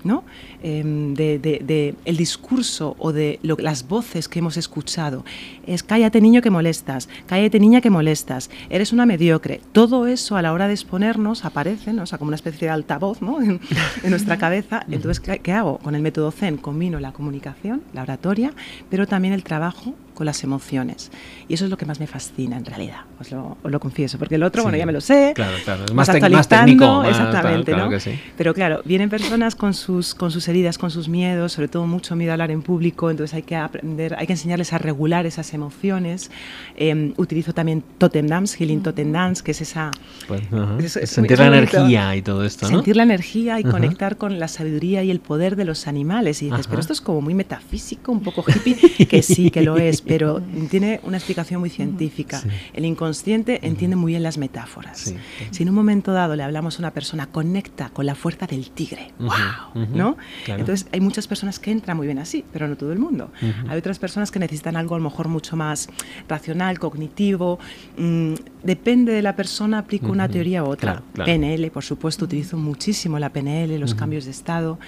[0.07, 0.25] ¿no?
[0.63, 5.25] Em, de, de- de el discurso o de lo- las voces que hemos escuchado.
[5.67, 9.61] Es cállate niño que molestas, cállate niña que molestas, eres una mediocre.
[9.73, 12.05] Todo eso a la hora de exponernos aparece, ¿no?
[12.05, 13.41] o sea, como una especie de altavoz ¿no?
[13.43, 13.61] en,
[14.03, 14.85] en nuestra cabeza.
[14.91, 15.79] Entonces, ¿qué, qué hago?
[15.79, 18.53] Con el método Zen combino la comunicación, la oratoria,
[18.89, 21.13] pero también el trabajo con las emociones.
[21.47, 24.19] Y eso es lo que más me fascina en realidad, os lo, os lo confieso,
[24.19, 24.65] porque el otro, Sí.
[24.65, 25.33] bueno, ya me lo sé.
[25.37, 28.01] Claro, claro, es más más técnico, más exactamente, tal, claro ¿no?
[28.01, 28.19] sí.
[28.37, 32.17] Pero claro, vienen personas con sus, con sus heridas, con sus miedos, sobre todo mucho
[32.17, 35.53] miedo a hablar en público, entonces hay que aprender, hay que enseñarles a regular esas
[35.55, 36.31] emociones.
[36.77, 39.91] Eh, utilizo también Totem Dance, Healing Totem Dance, que es esa...
[40.27, 40.79] Pues, ajá.
[40.83, 41.77] Es- es Sentir la bonito.
[41.77, 42.77] energía y todo esto, ¿no?
[42.77, 43.71] Sentir la energía y Ajá.
[43.71, 46.43] conectar con la sabiduría y el poder de los animales.
[46.43, 46.69] Y dices, Ajá.
[46.71, 48.77] pero esto es como muy metafísico, un poco hippie,
[49.09, 52.41] que sí, que lo es, pero tiene una explicación muy científica.
[52.41, 52.49] Sí.
[52.73, 54.99] El inconsciente entiende muy bien las metáforas.
[54.99, 55.17] Sí.
[55.51, 58.71] Si en un momento dado le hablamos a una persona, conecta con la fuerza del
[58.71, 59.13] tigre.
[59.19, 59.87] ¡Wow!
[59.95, 60.17] ¿No?
[60.45, 60.61] claro.
[60.61, 63.31] Entonces, hay muchas personas que entran muy bien así, pero no todo el mundo.
[63.69, 65.89] Hay otras personas que necesitan algo a lo mejor mucho más
[66.29, 67.59] racional, cognitivo.
[67.97, 68.35] Mm,
[68.67, 70.93] depende de la persona, aplico una teoría u otra.
[70.95, 71.33] claro, claro.
[71.33, 74.79] PNL, por supuesto, utilizo muchísimo la PNL, los cambios de estado.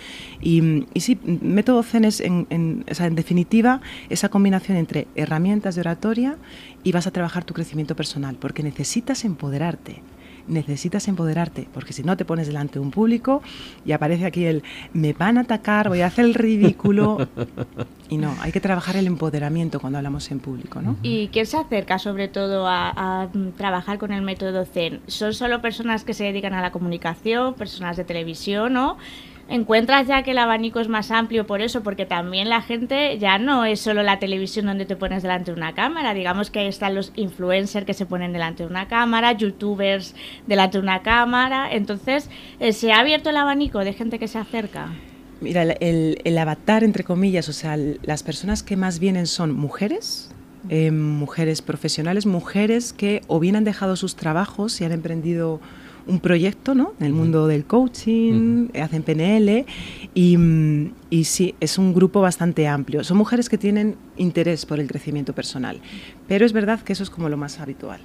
[0.43, 5.07] Y, y sí, método Zen es, en, en- o sea, en definitiva, esa combinación entre
[5.14, 6.37] herramientas de oratoria
[6.85, 10.03] y vas a trabajar tu crecimiento personal, porque necesitas empoderarte.
[10.49, 13.43] Necesitas empoderarte, porque si no te pones delante de un público
[13.85, 17.29] y aparece aquí el me van a atacar, voy a hacer el ridículo.
[18.11, 20.97] Y no, hay que trabajar el empoderamiento cuando hablamos en público, ¿no?
[21.03, 25.01] ¿Y quién se acerca sobre todo a, a, trabajar con el método Zen?
[25.07, 28.97] ¿Son solo personas que se dedican a la comunicación, personas de televisión o
[29.49, 31.83] encuentras ya que el abanico es más amplio por eso?
[31.83, 35.57] Porque también la gente ya no es solo la televisión donde te pones delante de
[35.57, 39.33] una cámara, digamos que ahí están los influencers que se ponen delante de una cámara,
[39.33, 40.15] youtubers
[40.47, 42.29] delante de una cámara, entonces
[42.61, 44.89] eh, se ha abierto el abanico de gente que se acerca.
[45.41, 49.53] Mira, el, el- el avatar, entre comillas, o sea, las personas que más vienen son
[49.55, 50.31] mujeres,
[50.69, 55.61] eh, mujeres profesionales, mujeres que o bien han dejado sus trabajos y han emprendido
[56.09, 56.94] un proyecto ¿no?
[56.99, 59.66] en el mundo del coaching, eh, hacen PNL
[60.14, 63.05] y, mm, y sí, es un grupo bastante amplio.
[63.05, 65.81] Son mujeres que tienen interés por el crecimiento personal,
[66.27, 68.01] pero es verdad que eso es como lo más habitual.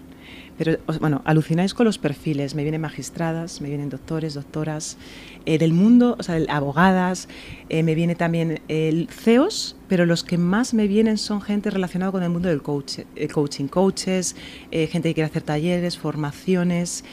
[0.58, 2.54] Pero, bueno, alucináis con los perfiles.
[2.54, 4.98] Me vienen magistradas, me vienen doctores, doctoras,
[5.46, 7.28] eh, del mundo, o sea, abogadas,
[7.70, 12.12] eh, me viene también el CEOs, pero los que más me vienen son gente relacionada
[12.12, 14.36] con el mundo del coach, el coaching, coaches,
[14.72, 17.04] eh, gente que quiere hacer talleres, formaciones.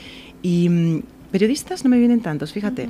[0.42, 2.88] Y mm, periodistas no me vienen tantos, fíjate.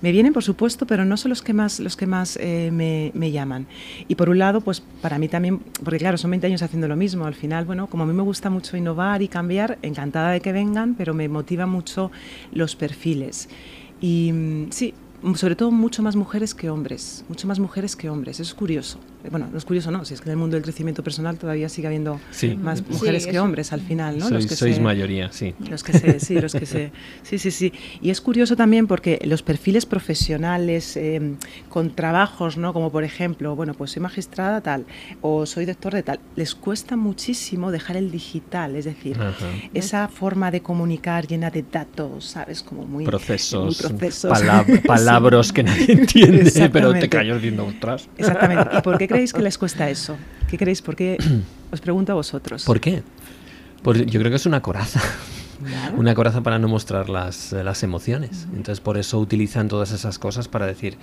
[0.00, 3.12] Me vienen, por supuesto, pero no son los que más, los que más eh, me,
[3.14, 3.66] me llaman.
[4.08, 6.96] Y por un lado, pues para mí también, porque claro, son 20 años haciendo lo
[6.96, 7.26] mismo.
[7.26, 10.52] Al final, bueno, como a mí me gusta mucho innovar y cambiar, encantada de que
[10.52, 12.10] vengan, pero me motiva mucho
[12.52, 13.48] los perfiles.
[14.00, 14.94] Y mm, sí,
[15.34, 18.40] sobre todo mucho más mujeres que hombres, mucho más mujeres que hombres.
[18.40, 18.98] Eso es curioso.
[19.30, 21.68] Bueno, no es curioso, no, si es que en el mundo del crecimiento personal todavía
[21.68, 22.54] sigue habiendo Sí.
[22.56, 24.28] más Sí, mujeres que hombres al final, ¿no?
[24.28, 25.54] Sois, que sois se- mayoría, sí.
[25.68, 26.90] los que se, sí, los que se,
[27.22, 27.72] sí, sí, sí.
[28.00, 31.34] Y es curioso también porque los perfiles profesionales eh,
[31.68, 32.72] con trabajos, ¿no?
[32.72, 34.84] Como por ejemplo, bueno, pues soy magistrada tal
[35.20, 39.46] o soy doctor de tal, les cuesta muchísimo dejar el digital, es decir, Ajá.
[39.74, 42.62] esa forma de comunicar llena de datos, ¿sabes?
[42.62, 44.30] Como muy Procesos, muy procesos.
[44.32, 48.08] palab- palabras que nadie entiende, pero te callas diciendo otras.
[48.16, 48.68] Exactamente.
[48.78, 50.16] ¿Y por qué creéis que les cuesta eso?
[50.48, 50.82] ¿Qué creéis?
[50.82, 51.18] ¿Por qué?
[51.72, 52.64] Os pregunto a vosotros.
[52.64, 53.02] ¿Por qué?
[53.82, 55.00] Pues yo creo que es una coraza.
[55.64, 55.96] Claro.
[55.98, 58.46] Una coraza para no mostrar las, las emociones.
[58.52, 60.96] Entonces por eso utilizan todas esas cosas para decir,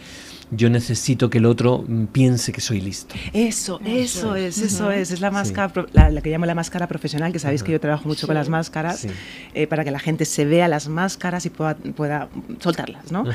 [0.52, 3.16] yo necesito que el otro mm, piense que soy listo.
[3.34, 5.12] Eso, eso es, eso es.
[5.12, 7.80] Es la máscara, pro- la, la que llamo la máscara profesional, que sabéis que yo
[7.80, 9.10] trabajo mucho con las máscaras, Sí.
[9.54, 12.30] eh, para que la gente se vea las máscaras y pueda, pueda
[12.60, 13.26] soltarlas, ¿no?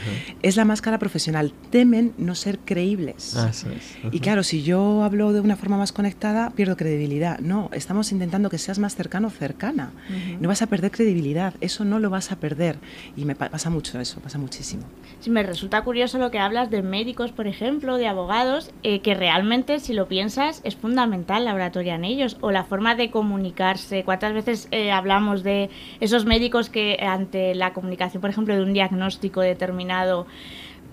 [0.42, 1.53] Es la máscara profesional.
[1.70, 3.37] Temen no ser creíbles.
[3.37, 3.83] Ah, eso es.
[4.12, 7.38] Y claro, si yo hablo de una forma más conectada, pierdo credibilidad.
[7.40, 9.92] No, estamos intentando que seas más cercano o cercana.
[10.40, 12.79] No vas a perder credibilidad, eso no lo vas a perder.
[13.16, 14.83] Y me pa- pasa mucho eso, pasa muchísimo.
[15.20, 19.14] Sí, me resulta curioso lo que hablas de médicos, por ejemplo, de abogados, eh, que
[19.14, 24.04] realmente, si lo piensas, es fundamental la oratoria en ellos, o la forma de comunicarse.
[24.04, 28.72] ¿Cuántas veces eh, hablamos de esos médicos que ante la comunicación, por ejemplo, de un
[28.72, 30.28] diagnóstico determinado,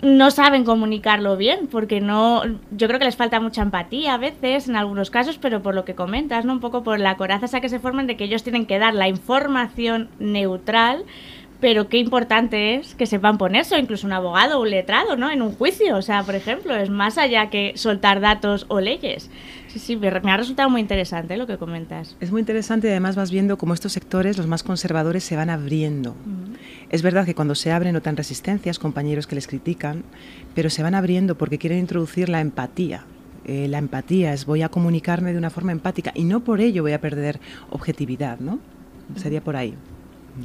[0.02, 2.42] no saben comunicarlo bien, porque no,
[2.72, 5.84] yo creo que les falta mucha empatía a veces, en algunos casos, pero por lo
[5.84, 6.54] que comentas, ¿no?
[6.54, 8.94] Un poco por la coraza esa que se forman de que ellos tienen que dar
[8.94, 11.04] la información neutral
[11.60, 15.30] pero qué importante es que sepan ponerse, incluso un abogado o un letrado, ¿no?
[15.30, 19.30] En un juicio, o sea, por ejemplo, es más allá que soltar datos o leyes.
[19.68, 22.16] Sí, sí, me, ha resultado muy interesante lo que comentas.
[22.20, 25.50] Es muy interesante y además vas viendo cómo estos sectores, los más conservadores, se van
[25.50, 26.16] abriendo.
[26.88, 30.02] Es verdad que cuando se abren notan resistencias, compañeros que les critican,
[30.54, 33.04] pero se van abriendo porque quieren introducir la empatía.
[33.44, 36.82] Eh, la empatía es voy a comunicarme de una forma empática y no por ello
[36.82, 38.58] voy a perder objetividad, ¿no?
[39.16, 39.74] Sería por ahí.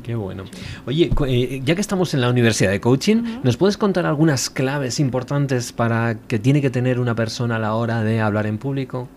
[0.04, 0.44] Qué bueno.
[0.86, 5.00] Oye, eh, ya que estamos en la Universidad de Coaching, ¿nos puedes contar algunas claves
[5.00, 9.08] importantes para que tiene que tener una persona a la hora de hablar en público?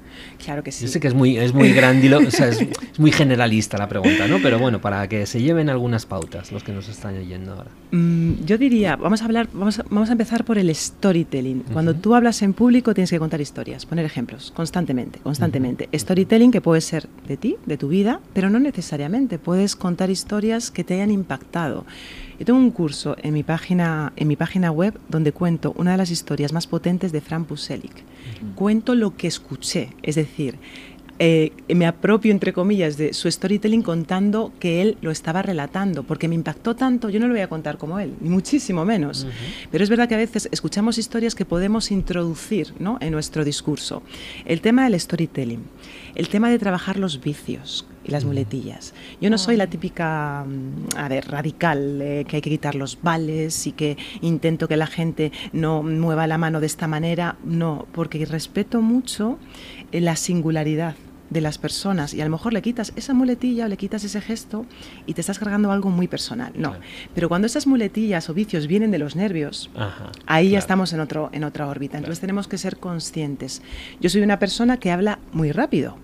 [0.43, 0.85] Claro que sí.
[0.85, 2.67] Yo sé que es muy, es muy grandilo, o sea, es,
[2.99, 4.39] muy generalista la pregunta, ¿no?
[4.43, 7.71] Pero bueno, para que se lleven algunas pautas los que nos están oyendo ahora.
[7.91, 11.65] Mm, yo diría, vamos a hablar, vamos a, vamos a empezar por el storytelling.
[11.73, 15.89] Cuando tú hablas en público tienes que contar historias, poner ejemplos, constantemente, constantemente.
[15.95, 19.39] Storytelling que puede ser de ti, de tu vida, pero no necesariamente.
[19.39, 21.85] Puedes contar historias que te hayan impactado.
[22.39, 25.97] Yo tengo un curso en mi página, en mi página web donde cuento una de
[25.97, 28.05] las historias más potentes de Fran Puselic.
[28.55, 30.59] Cuento lo que escuché, es decir,
[31.21, 36.29] eh, me apropio, entre comillas, de su storytelling contando que él lo estaba relatando, porque
[36.29, 39.27] me impactó tanto, yo no lo voy a contar como él, ni muchísimo menos.
[39.73, 42.99] Pero es verdad que a veces escuchamos historias que podemos introducir ¿no?
[43.01, 44.03] en nuestro discurso.
[44.45, 45.65] El tema del storytelling,
[46.15, 48.95] el tema de trabajar los vicios, y las muletillas.
[49.21, 52.99] Yo no soy la típica, mm, a ver, radical, eh, que hay que quitar los
[53.03, 57.37] vales y que intento que la gente no mueva la mano de esta manera.
[57.45, 59.39] No, porque respeto mucho
[59.93, 60.97] eh, la singularidad
[61.31, 64.21] de las personas y a lo mejor le quitas esa muletilla o le quitas ese
[64.21, 64.65] gesto
[65.07, 66.53] y te estás cargando algo muy personal.
[66.57, 66.75] No,
[67.15, 69.71] pero cuando esas muletillas o vicios vienen de los nervios,
[70.27, 71.99] ahí ya estamos en, otro, en otra órbita.
[71.99, 73.63] Entonces tenemos que ser conscientes.
[74.01, 75.97] Yo soy una persona que habla muy rápido.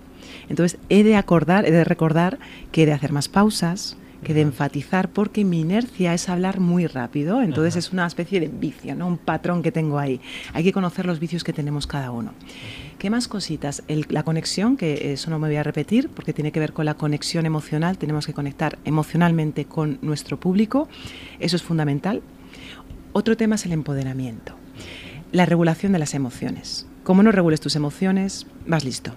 [0.49, 2.39] Entonces he de acordar, he de recordar
[2.73, 6.89] que he de hacer más pausas, que de enfatizar porque mi inercia es hablar muy
[6.89, 9.07] rápido, entonces es una especie de vicio, ¿no?
[9.07, 10.21] un patrón que tengo ahí.
[10.53, 12.33] Hay que conocer los vicios que tenemos cada uno.
[12.99, 13.83] ¿Qué más cositas?
[14.09, 16.95] la conexión, que eso no me voy a repetir porque tiene que ver con la
[16.95, 20.89] conexión emocional, tenemos que conectar emocionalmente con nuestro público,
[21.39, 22.23] eso es fundamental.
[23.13, 24.57] Otro tema es el empoderamiento,
[25.31, 26.87] la regulación de las emociones.
[27.05, 29.13] Como no regules tus emociones, vas listo.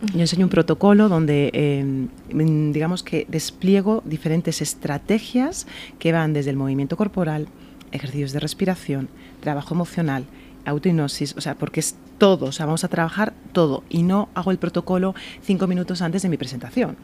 [0.00, 5.66] Yo enseño un protocolo donde, em, digamos que despliego diferentes estrategias
[5.98, 7.48] que van desde el movimiento corporal,
[7.90, 9.08] ejercicios de respiración,
[9.40, 10.24] trabajo emocional,
[10.64, 14.52] autohipnosis, o sea, porque es todo, o sea, vamos a trabajar todo y no hago
[14.52, 16.96] el protocolo cinco minutos antes de mi presentación.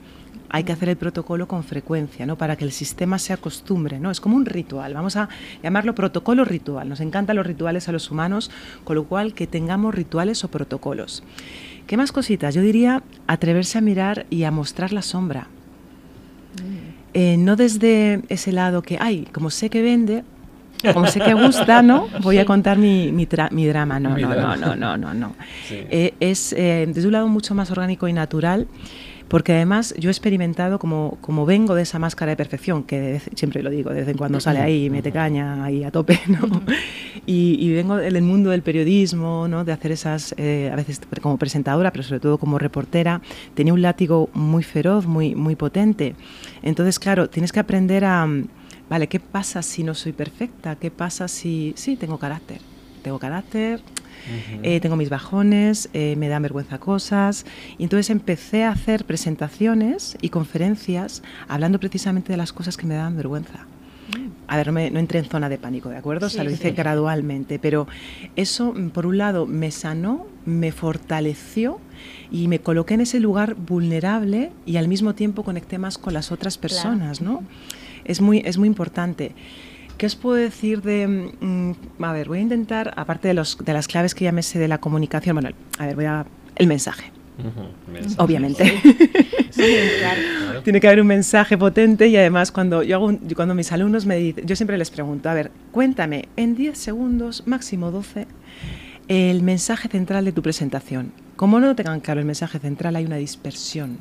[0.51, 2.39] Hay que hacer el protocolo con frecuencia, ¿no?
[2.39, 4.13] Para que el sistema se acostumbre, ¿no?
[4.13, 5.29] Es como un ritual, vamos a
[5.65, 6.89] llamarlo protocolo ritual.
[6.89, 8.53] Nos encantan los rituales a los humanos,
[8.85, 11.25] con lo cual que tengamos rituales o protocolos.
[11.87, 12.55] ¿Qué más cositas?
[12.55, 15.49] Yo diría atreverse a mirar y a mostrar la sombra.
[16.63, 16.95] Mm.
[17.15, 20.25] Eh, no desde ese lado que, ay, como sé que vende,
[20.93, 22.09] como sé que gusta, ¿no?
[22.23, 24.01] Voy a contar mi, mi, drama.
[24.01, 25.35] No, no, no, no, no, no, no.
[25.71, 28.67] Eh, es eh, desde un lado mucho más orgánico y natural
[29.29, 33.63] porque además yo he experimentado como, como vengo de esa máscara de perfección, que siempre
[33.63, 36.63] lo digo, de vez en cuando sale ahí y mete caña ahí a tope, ¿no?
[37.27, 39.65] Y, vengo del mundo del periodismo, ¿no?
[39.65, 43.23] De hacer esas, eh, a veces como presentadora, pero sobre todo como reportera,
[43.55, 46.15] tenía un látigo muy feroz, muy, muy potente.
[46.63, 48.29] Entonces, claro, tienes que aprender a,
[48.91, 50.77] vale, ¿qué pasa si no soy perfecta?
[50.77, 52.61] ¿Qué pasa si, sí, tengo carácter?
[53.03, 53.81] Tengo carácter,
[54.63, 57.47] eh, tengo mis bajones, eh, me dan vergüenza cosas.
[57.79, 62.95] Y entonces empecé a hacer presentaciones y conferencias hablando precisamente de las cosas que me
[62.95, 63.67] daban vergüenza.
[64.09, 64.29] Mm.
[64.47, 66.27] A ver, no, entré en zona de pánico, ¿de acuerdo?
[66.27, 67.87] o sea, lo hice gradualmente, pero
[68.37, 71.81] eso, mm, por un lado, me sanó, me fortaleció
[72.31, 76.33] y me coloqué en ese lugar vulnerable y al mismo tiempo conecté más con las
[76.33, 77.43] otras personas, ¿no?
[78.05, 79.33] Es muy, es muy importante.
[79.99, 81.07] ¿Qué os puedo decir de.?
[81.07, 84.43] Mm, a ver, voy a intentar, aparte de, los, de las claves que ya me
[84.43, 86.27] sé de la comunicación, bueno, a ver, voy a.
[86.57, 87.13] El mensaje.
[88.19, 88.65] Obviamente.
[90.65, 94.17] Tiene que haber un mensaje potente y además cuando yo hago cuando mis alumnos me
[94.17, 98.27] dicen, yo siempre les pregunto, a ver, cuéntame en 10 segundos, máximo 12,
[99.09, 101.13] el mensaje central de tu presentación.
[101.37, 103.99] Como no tengan claro el mensaje central, hay una dispersión.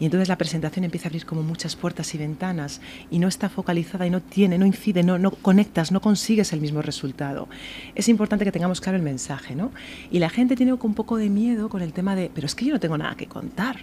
[0.00, 3.48] Y entonces la presentación empieza a abrir como muchas puertas y ventanas y no está
[3.48, 7.48] focalizada y no tiene, no incide, no, no conectas, no consigues el mismo resultado.
[7.94, 9.70] Es importante que tengamos claro el mensaje, ¿no?
[10.10, 12.64] Y la gente tiene un poco de miedo con el tema de, pero es que
[12.64, 13.76] yo no tengo nada que contar.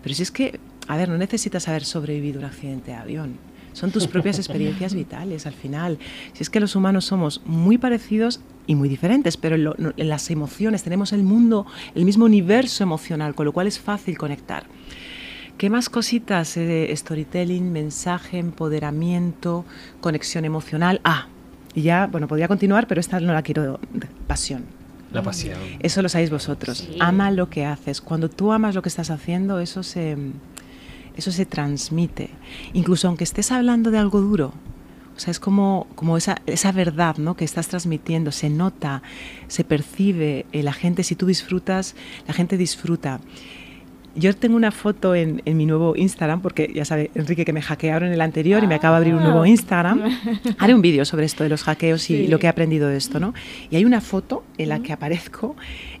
[0.00, 3.92] Pero si es que, a ver, no necesitas haber sobrevivido un accidente de avión son
[3.92, 5.98] tus propias experiencias vitales al final.
[6.32, 10.82] Si es que los humanos somos muy parecidos y muy diferentes, pero en, las emociones
[10.82, 14.64] tenemos el mundo, el mismo universo emocional, con lo cual es fácil conectar.
[15.56, 16.56] ¿Qué más cositas?
[16.56, 19.64] Eh, storytelling, mensaje, empoderamiento,
[20.00, 21.00] conexión emocional.
[21.04, 21.28] Ah,
[21.74, 23.78] y ya, bueno, podría continuar, pero esta no la quiero.
[24.26, 24.64] Pasión.
[25.12, 25.56] La pasión.
[25.80, 26.88] Eso lo sabéis vosotros.
[27.00, 28.00] Ama lo que haces.
[28.00, 30.16] Cuando tú amas lo que estás haciendo, eso se,
[31.18, 32.30] eso se transmite.
[32.72, 34.54] Incluso aunque estés hablando de algo duro,
[35.16, 37.34] o sea, es como, como esa, esa verdad ¿no?
[37.34, 39.02] que estás transmitiendo, se nota,
[39.48, 41.96] se percibe, eh, la gente, si tú disfrutas,
[42.28, 43.20] la gente disfruta.
[44.14, 47.62] Yo tengo una foto en, en, mi nuevo Instagram, porque ya sabe, Enrique, que me
[47.62, 49.48] hackearon en el anterior y me acaba de abrir un nuevo ah.
[49.48, 50.02] Instagram.
[50.58, 53.18] Haré un vídeo sobre esto de los hackeos y lo que he aprendido de esto,
[53.18, 53.34] ¿no?
[53.70, 55.56] Y hay una foto en la que aparezco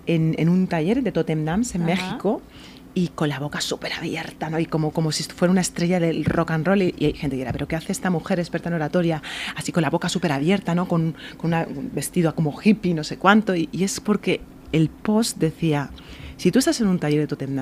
[0.06, 2.40] en, en un taller de Totem Dance en México
[2.98, 4.58] y con la boca súper abierta, ¿no?
[4.58, 6.82] Y como, como si fuera una estrella del rock and roll.
[6.82, 9.22] Y, hay gente que dirá, ¿pero qué hace esta mujer experta en oratoria?
[9.54, 10.88] Así con la boca súper abierta, ¿no?
[10.88, 13.54] Con, con un vestido como hippie, no sé cuánto.
[13.54, 14.40] y es porque
[14.72, 15.90] el post decía,
[16.36, 17.54] si tú estás en un taller de Totem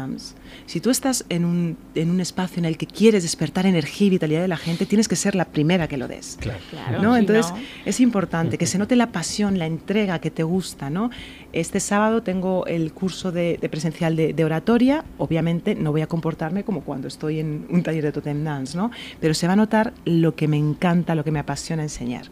[0.65, 4.11] si tú estás en un, en un espacio en el que quieres despertar energía y
[4.11, 6.39] vitalidad de la gente, tienes que ser la primera que lo des.
[6.41, 7.03] Claro.
[7.03, 7.17] ¿no?
[7.17, 7.53] Entonces
[7.85, 10.91] es importante que se note la pasión, la entrega que te gusta.
[10.91, 11.11] ¿no?
[11.53, 15.05] Este sábado tengo el curso de, presencial de, oratoria.
[15.19, 18.91] Obviamente no voy a comportarme como cuando estoy en un taller de Totem Dance, ¿no?
[19.21, 22.27] pero se va a notar lo que me encanta, lo que me apasiona enseñar.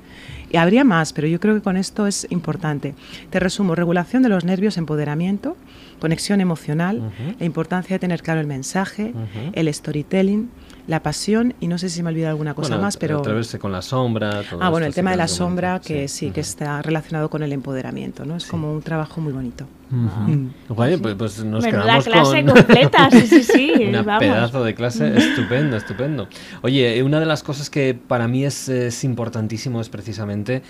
[0.50, 2.94] Y habría más, pero yo creo que con esto es importante.
[3.30, 5.56] Te resumo, regulación de los nervios, empoderamiento,
[5.98, 9.14] conexión emocional, la importancia de tener claro el mensaje,
[9.52, 10.50] el storytelling,
[10.86, 13.18] la pasión y no sé si me olvidado alguna cosa más, pero...
[13.20, 14.42] Atreverse con la sombra.
[14.60, 18.24] ah, bueno, el tema de la sombra que sí, que está relacionado con el empoderamiento,
[18.24, 18.36] ¿no?
[18.36, 19.66] Es como un trabajo muy bonito.
[19.90, 23.72] Uh pues, pues, nos quedamos clase completa, sí, sí, sí.
[23.94, 26.28] Un pedazo de clase estupendo, estupendo.
[26.62, 30.62] Oye, una de las cosas que para mí es, es importantísimo es precisamente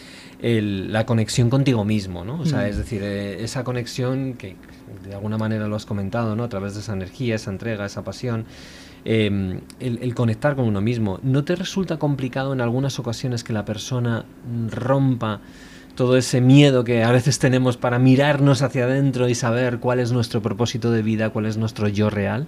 [0.42, 2.40] el, la conexión contigo mismo, ¿no?
[2.40, 4.56] O sea, es decir, eh, esa conexión que
[5.06, 6.44] de alguna manera lo has comentado, ¿no?
[6.44, 8.46] A través de esa energía, esa entrega, esa pasión.
[9.06, 11.20] Em, el, conectar con uno mismo.
[11.22, 14.24] ¿No te resulta complicado en algunas ocasiones que la persona
[14.70, 15.42] rompa
[15.94, 20.12] todo ese miedo que a veces tenemos para mirarnos hacia adentro y saber cuál es
[20.12, 22.46] nuestro propósito de vida, cuál es nuestro yo real?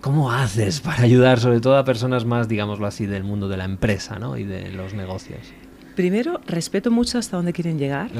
[0.00, 3.64] ¿Cómo haces para ayudar sobre todo a personas más, digámoslo así, del mundo de la
[3.64, 4.36] empresa ¿no?
[4.36, 5.40] y de los negocios?
[5.96, 8.10] Primero, respeto mucho hasta dónde quieren llegar,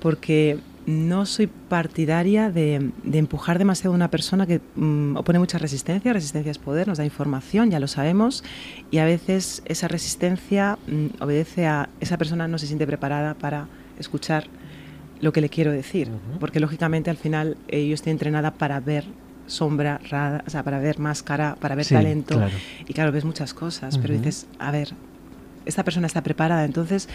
[0.00, 6.12] porque no soy partidaria de, empujar demasiado a una persona que mm, opone mucha resistencia.
[6.12, 8.42] Resistencia es poder, nos da información, ya lo sabemos,
[8.90, 13.68] y a veces esa resistencia mm, obedece a esa persona no se siente preparada para
[14.02, 14.44] escuchar
[15.20, 16.08] lo que le quiero decir,
[16.40, 19.04] porque lógicamente al final eh, yo estoy entrenada para ver
[19.46, 20.00] sombra,
[20.46, 22.40] o sea, para ver máscara, para ver talento,
[22.86, 24.94] y claro, ves muchas cosas, pero dices, a ver,
[25.64, 26.64] esta persona está preparada.
[26.64, 27.08] Entonces,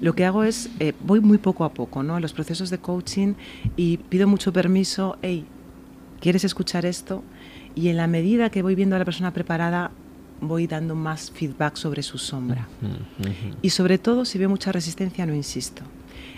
[0.00, 2.16] lo que hago es, eh, voy muy poco a poco, ¿no?
[2.16, 3.34] En los procesos de coaching
[3.76, 5.46] y pido mucho permiso, hey,
[6.20, 7.22] ¿quieres escuchar esto?
[7.74, 9.90] Y en la medida que voy viendo a la persona preparada,
[10.40, 12.68] voy dando más feedback sobre su sombra.
[13.62, 15.82] Y sobre todo, si veo mucha resistencia, no insisto.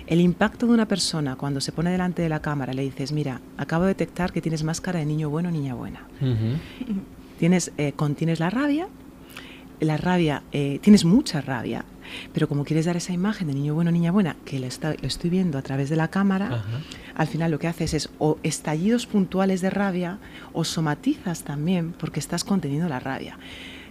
[0.07, 3.41] El impacto de una persona cuando se pone delante de la cámara, le dices, mira,
[3.57, 6.07] acabo de detectar que tienes máscara de niño bueno o niña buena.
[7.39, 8.89] tienes, eh, contienes la rabia,
[9.81, 11.85] la rabia, eh, tienes mucha rabia,
[12.33, 15.59] pero como quieres dar esa imagen de niño bueno, niña buena, que lo, estoy viendo
[15.59, 16.65] a través de la cámara,
[17.15, 20.19] al final lo que haces es o estallidos puntuales de rabia
[20.53, 23.39] o somatizas también porque estás conteniendo la rabia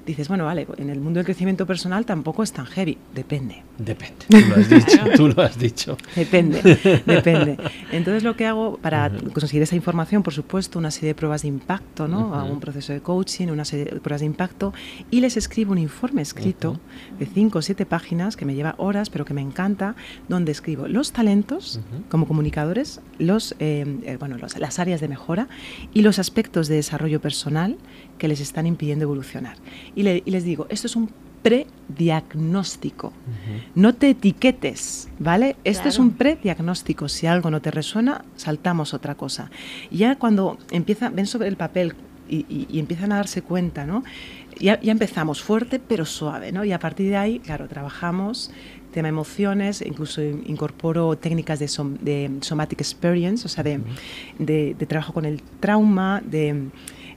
[0.08, 2.98] dices, bueno, vale, en el mundo del crecimiento personal tampoco es tan heavy.
[3.14, 3.64] Depende.
[3.78, 4.26] Depende.
[4.30, 4.98] Tú lo has dicho.
[5.16, 5.98] tú lo has dicho.
[6.16, 6.62] Depende,
[7.06, 7.58] depende.
[7.92, 11.50] Entonces lo que hago para conseguir esa información, por supuesto, una serie de pruebas de
[11.50, 12.34] impacto, ¿no?
[12.34, 14.74] Hago un proceso de coaching, una serie de pruebas de impacto
[15.12, 16.80] y les escribo un informe escrito
[17.20, 19.96] de cinco o siete páginas que me lleva horas, pero que me encanta,
[20.30, 25.48] donde escribo los talentos como comunicadores, los, eh, eh, bueno, las áreas de mejora
[25.94, 27.78] y los aspectos de desarrollo personal
[28.18, 29.58] que les están impidiendo evolucionar.
[29.96, 31.10] Y, les digo, esto es un
[31.42, 33.14] prediagnóstico.
[33.76, 35.56] No te etiquetes, ¿vale?
[35.64, 37.08] Esto es un prediagnóstico.
[37.08, 39.50] Si algo no te resuena, saltamos otra cosa.
[39.92, 41.94] ya cuando empiezan, ven sobre el papel
[42.30, 44.04] y, empiezan a darse cuenta, ¿no?
[44.60, 46.66] Ya, ya, empezamos fuerte pero suave, ¿no?
[46.66, 48.52] Y a partir de ahí, claro, trabajamos
[48.92, 51.70] tema emociones, incluso incorporo técnicas de,
[52.02, 53.80] de somatic experience, o sea, de,
[54.40, 56.70] de trabajo con el trauma, de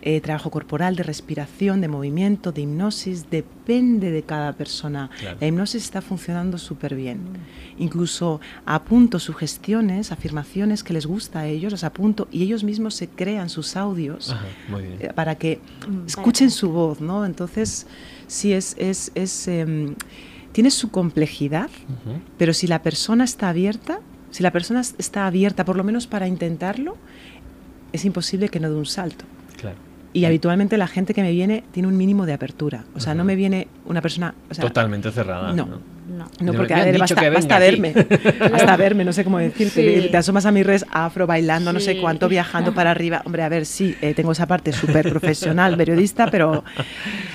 [0.02, 5.10] eh, trabajo corporal, de respiración, de movimiento, de hipnosis, depende de cada persona.
[5.40, 7.18] La hipnosis está funcionando súper bien.
[7.18, 7.82] Mm.
[7.82, 13.08] Incluso apunto sugestiones, afirmaciones que les gusta a ellos, las apunto y ellos mismos se
[13.08, 14.34] crean sus audios
[15.00, 17.24] eh, para que mm, escuchen su voz, ¿no?
[17.26, 17.86] Entonces,
[18.26, 18.76] sí es...
[18.78, 19.94] es, es em,
[20.52, 21.70] tiene su complejidad,
[22.36, 24.00] pero si la persona está abierta,
[24.32, 26.96] si la persona está abierta por lo menos para intentarlo,
[27.92, 29.24] es imposible que no dé un salto.
[29.56, 29.89] Claro.
[30.12, 32.84] Y habitualmente la gente que me viene tiene un mínimo de apertura.
[32.94, 34.34] O sea, no me viene una persona...
[34.50, 35.52] o sea, Totalmente cerrada.
[35.52, 35.66] no.
[35.66, 36.00] ¿no?
[36.10, 36.28] No.
[36.40, 37.94] No, Me porque a ver, basta, basta verme,
[38.50, 40.02] basta verme, no sé cómo decirte.
[40.02, 40.08] Sí.
[40.08, 43.22] Te asomas a mis redes afro bailando, no sé cuánto, viajando para arriba.
[43.24, 46.64] Hombre, a ver, sí, eh, tengo esa parte súper profesional, periodista, pero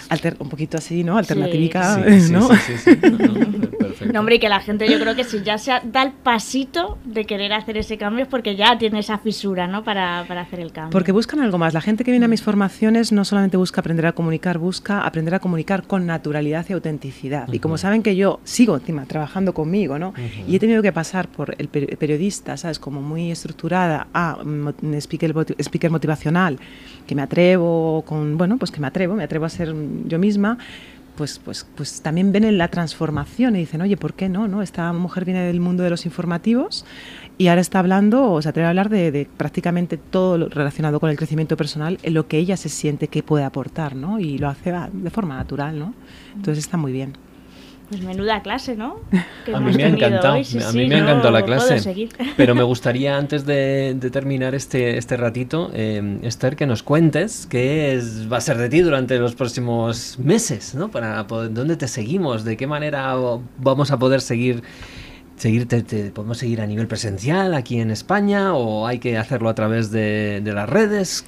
[0.09, 1.17] alter- un poquito así, ¿no?
[1.17, 2.47] Alternativica, Sí, sí, ¿no?
[2.49, 2.99] sí, sí, sí.
[3.01, 4.13] No, no, perfecto.
[4.13, 6.97] No, hombre, y que la gente yo creo que si ya se da el pasito
[7.05, 9.83] de querer hacer ese cambio es porque ya tiene esa fisura, ¿no?
[9.83, 10.91] Para, para hacer el cambio.
[10.91, 11.73] Porque buscan algo más.
[11.73, 15.35] La gente que viene a mis formaciones no solamente busca aprender a comunicar, busca aprender
[15.35, 17.51] a comunicar con naturalidad y autenticidad.
[17.51, 20.13] Y como saben que yo sigo encima trabajando conmigo, ¿no?
[20.47, 22.79] Y he tenido que pasar por el per- periodista, ¿sabes?
[22.79, 24.37] Como muy estructurada a
[24.99, 26.59] speaker, speaker motivacional,
[27.07, 30.19] que me atrevo con, bueno, pues que me atrevo, me atrevo a ser mm, yo
[30.19, 30.57] misma.
[31.15, 34.49] Pues, pues, pues también ven en la transformación y dicen, oye, ¿por qué no?
[34.49, 34.61] no?
[34.61, 36.85] Esta mujer viene del mundo de los informativos
[37.37, 41.09] y ahora está hablando, o se atreve a hablar de, prácticamente todo lo relacionado con
[41.09, 44.19] el crecimiento personal, en lo que ella se siente que puede aportar, ¿no?
[44.19, 45.93] Y lo hace de forma natural, ¿no?
[46.35, 47.13] Entonces está muy bien.
[47.89, 48.95] Pues menuda clase, ¿no?
[49.45, 50.43] Que A mí me ha encantado.
[50.43, 51.79] Sí, a sí, mí me ha no encantado la clase.
[51.79, 52.09] seguir.
[52.37, 57.45] Pero me gustaría, antes de, de terminar este, este ratito, eh, Esther, que nos cuentes
[57.47, 60.89] qué es- va a ser de ti durante los próximos meses, ¿no?
[60.89, 63.13] Para poder- dónde te seguimos, de qué manera
[63.59, 64.63] vamos a poder seguir.
[65.35, 69.53] Seguirte, te- podemos seguir a nivel presencial aquí en España o hay que hacerlo a
[69.53, 71.25] través de, de las redes.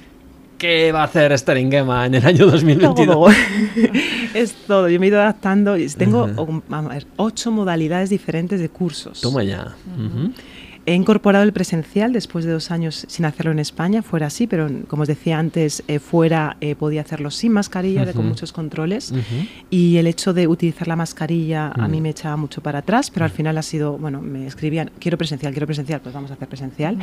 [0.58, 3.06] ¿Qué va a hacer Esther Ingema en el año 2022?
[3.06, 3.28] Todo.
[4.34, 4.88] es todo.
[4.88, 5.76] Yo me he ido adaptando.
[5.96, 6.32] Tengo Ajá.
[6.42, 9.20] o- vamos a ver, ocho modalidades diferentes de cursos.
[9.20, 9.76] Toma ya.
[10.84, 14.68] He incorporado el presencial después de dos años sin hacerlo en España, fuera así, pero
[14.88, 19.12] como os decía antes, eh, fuera eh, podía hacerlo sin mascarilla, con muchos controles.
[19.70, 23.24] Y el hecho de utilizar la mascarilla a mí me echaba mucho para atrás, pero
[23.26, 26.48] al final ha sido, bueno, me escribían, quiero presencial, quiero presencial, pues vamos a hacer
[26.48, 26.96] presencial.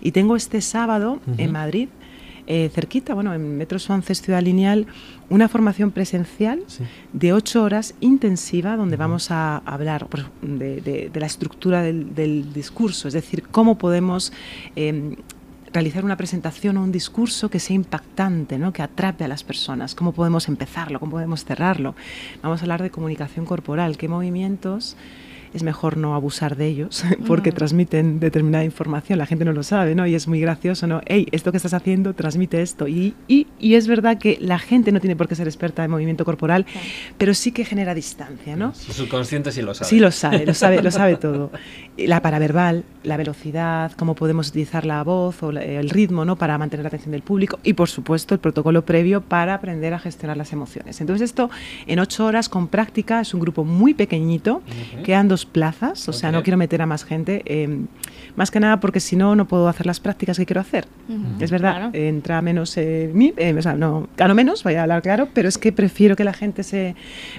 [0.00, 1.88] Y tengo este sábado en Madrid,
[2.46, 4.86] eh, cerquita, bueno, en Metros 11 Ciudad Lineal,
[5.30, 6.84] una formación presencial Sí.
[7.12, 12.14] de ocho horas intensiva donde vamos a hablar por- de, de- de la estructura del,
[12.14, 14.32] del discurso, es decir, cómo podemos
[14.76, 15.16] eh,
[15.72, 18.72] realizar una presentación o un discurso que sea impactante, ¿no?
[18.74, 21.94] que atrape a las personas, cómo podemos empezarlo, cómo podemos cerrarlo.
[22.42, 24.96] Vamos a hablar de comunicación corporal, qué movimientos
[25.54, 29.94] es mejor no abusar de ellos porque transmiten determinada información, la gente no lo sabe,
[29.94, 30.06] ¿no?
[30.06, 31.00] Y es muy gracioso, ¿no?
[31.06, 32.88] Hey, esto que estás haciendo transmite esto.
[32.88, 35.90] Y, y, y es verdad que la gente no tiene por qué ser experta en
[35.90, 36.64] movimiento corporal,
[37.18, 38.74] pero sí que genera distancia, ¿no?
[38.74, 39.88] Su subconsciente sí lo sabe.
[39.88, 41.50] Sí lo sabe, lo sabe, lo sabe todo.
[41.96, 46.36] La paraverbal, la velocidad, cómo podemos utilizar la voz o la- el ritmo, ¿no?
[46.36, 49.98] Para mantener la atención del público y, por supuesto, el protocolo previo para aprender a
[49.98, 51.00] gestionar las emociones.
[51.00, 51.50] Entonces esto,
[51.86, 54.62] en ocho horas con práctica, es un grupo muy pequeñito,
[54.94, 55.02] Ujú.
[55.04, 56.34] quedan dos plazas, o sea, Ok.
[56.36, 57.80] no quiero meter a más gente, eh,
[58.36, 60.86] más que nada porque si no, no puedo hacer las prácticas que quiero hacer.
[61.08, 61.90] Ujú, Es verdad, claro.
[61.94, 65.48] entra menos, eh, mí, eh, o sea, no, gano menos, voy a hablar claro, pero
[65.48, 66.94] es que prefiero que la gente se,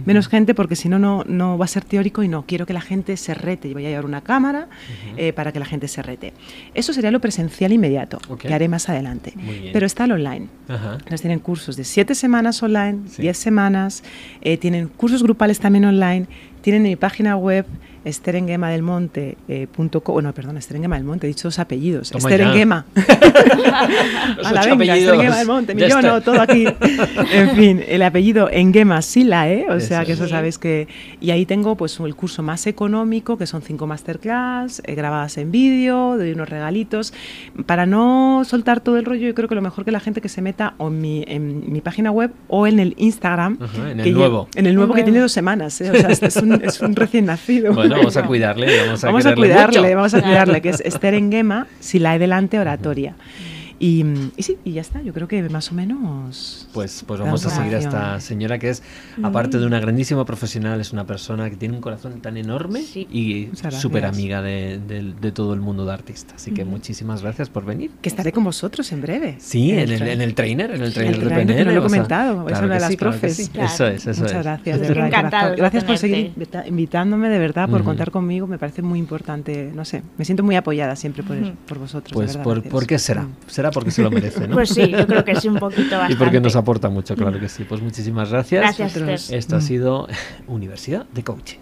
[0.06, 2.74] menos gente porque si no, no, no va a ser teórico y no, quiero que
[2.74, 3.68] la gente se rete.
[3.70, 4.68] Y voy a llevar una cámara
[5.18, 6.34] eh, para que la gente se rete.
[6.74, 8.42] Eso sería lo presencial inmediato, Ok.
[8.42, 9.34] que haré más adelante.
[9.72, 10.48] Pero está el online.
[10.68, 10.94] Ajá.
[10.94, 13.22] Entonces tienen cursos de siete semanas online, Sí.
[13.22, 14.04] diez semanas,
[14.42, 16.28] eh, tienen cursos grupales también online,
[16.64, 17.66] tienen en mi página web
[18.06, 22.86] esterenguemadelmonte.com, bueno, perdón, Esterenguema del Monte, he dicho dos apellidos, Toma Esterenguema.
[24.44, 24.98] A la venga, apellidos.
[25.00, 26.12] Esterenguema del Monte, Ya yo está.
[26.12, 26.66] no, todo aquí.
[27.34, 30.32] En fin, el apellido Enguema sí la E, o sea que eso sí.
[30.32, 30.88] sabes que...
[31.22, 35.52] Y ahí tengo pues el curso más económico, que son cinco masterclass, eh, grabadas en
[35.52, 37.14] vídeo, doy unos regalitos.
[37.66, 40.30] Para no soltar todo el rollo, yo creo que lo mejor que la gente que
[40.30, 43.58] se meta o en mi, en mi página web o en el Instagram.
[43.62, 44.48] Ajá, en que el lle- nuevo.
[44.56, 45.92] En el nuevo que tiene dos semanas, ¿eh?
[45.92, 47.74] o sea, es, es un, es un recién nacido.
[47.74, 48.86] Bueno, vamos a cuidarle.
[48.86, 49.96] Vamos a, Vamos a cuidarle, mucho.
[49.96, 53.16] vamos a cuidarle, que es Esther Enguema, si la he delante oratoria.
[53.84, 54.06] Y,
[54.38, 56.70] y sí, y ya está, yo creo que más o menos...
[56.72, 58.82] Pues, pues vamos a seguir a esta señora que es,
[59.22, 63.08] aparte de una grandísima profesional, es una persona que tiene un corazón tan enorme Sí.
[63.12, 66.36] y súper amiga de, de- de todo el mundo de artistas.
[66.36, 67.92] Así que muchísimas gracias por venir.
[68.02, 69.36] Que estaré con vosotros en breve.
[69.40, 71.66] Sí, en el, en el trainer, en el El trainer de que PNL.
[71.66, 73.20] no lo he o sea, comentado, es claro una de que las sí, claro que
[73.20, 73.36] profes.
[73.36, 73.48] sí.
[73.50, 73.68] Claro.
[73.74, 74.44] Eso es, eso Muchas es.
[74.44, 75.32] gracias, de verdad.
[75.44, 76.32] de de Gracias por seguir
[76.68, 77.90] invitándome, de verdad, por Ujú.
[77.90, 78.48] contar conmigo.
[78.48, 81.52] Me parece muy importante, no sé, me siento muy apoyada siempre por, Ujú.
[81.68, 82.12] por vosotros.
[82.12, 82.64] de Pues, verdad, por.
[82.64, 83.24] ¿por qué será?
[83.24, 83.34] Mm.
[83.48, 84.54] Será porque se lo merece, ¿no?
[84.56, 86.14] Pues sí, yo creo que sí, un poquito bastante.
[86.14, 87.64] y porque nos aporta mucho, claro que sí.
[87.64, 88.78] Pues muchísimas gracias.
[88.78, 89.30] Gracias.
[89.32, 89.62] Esto ha Mm.
[89.62, 90.08] sido
[90.48, 91.60] Universidad de Coaching.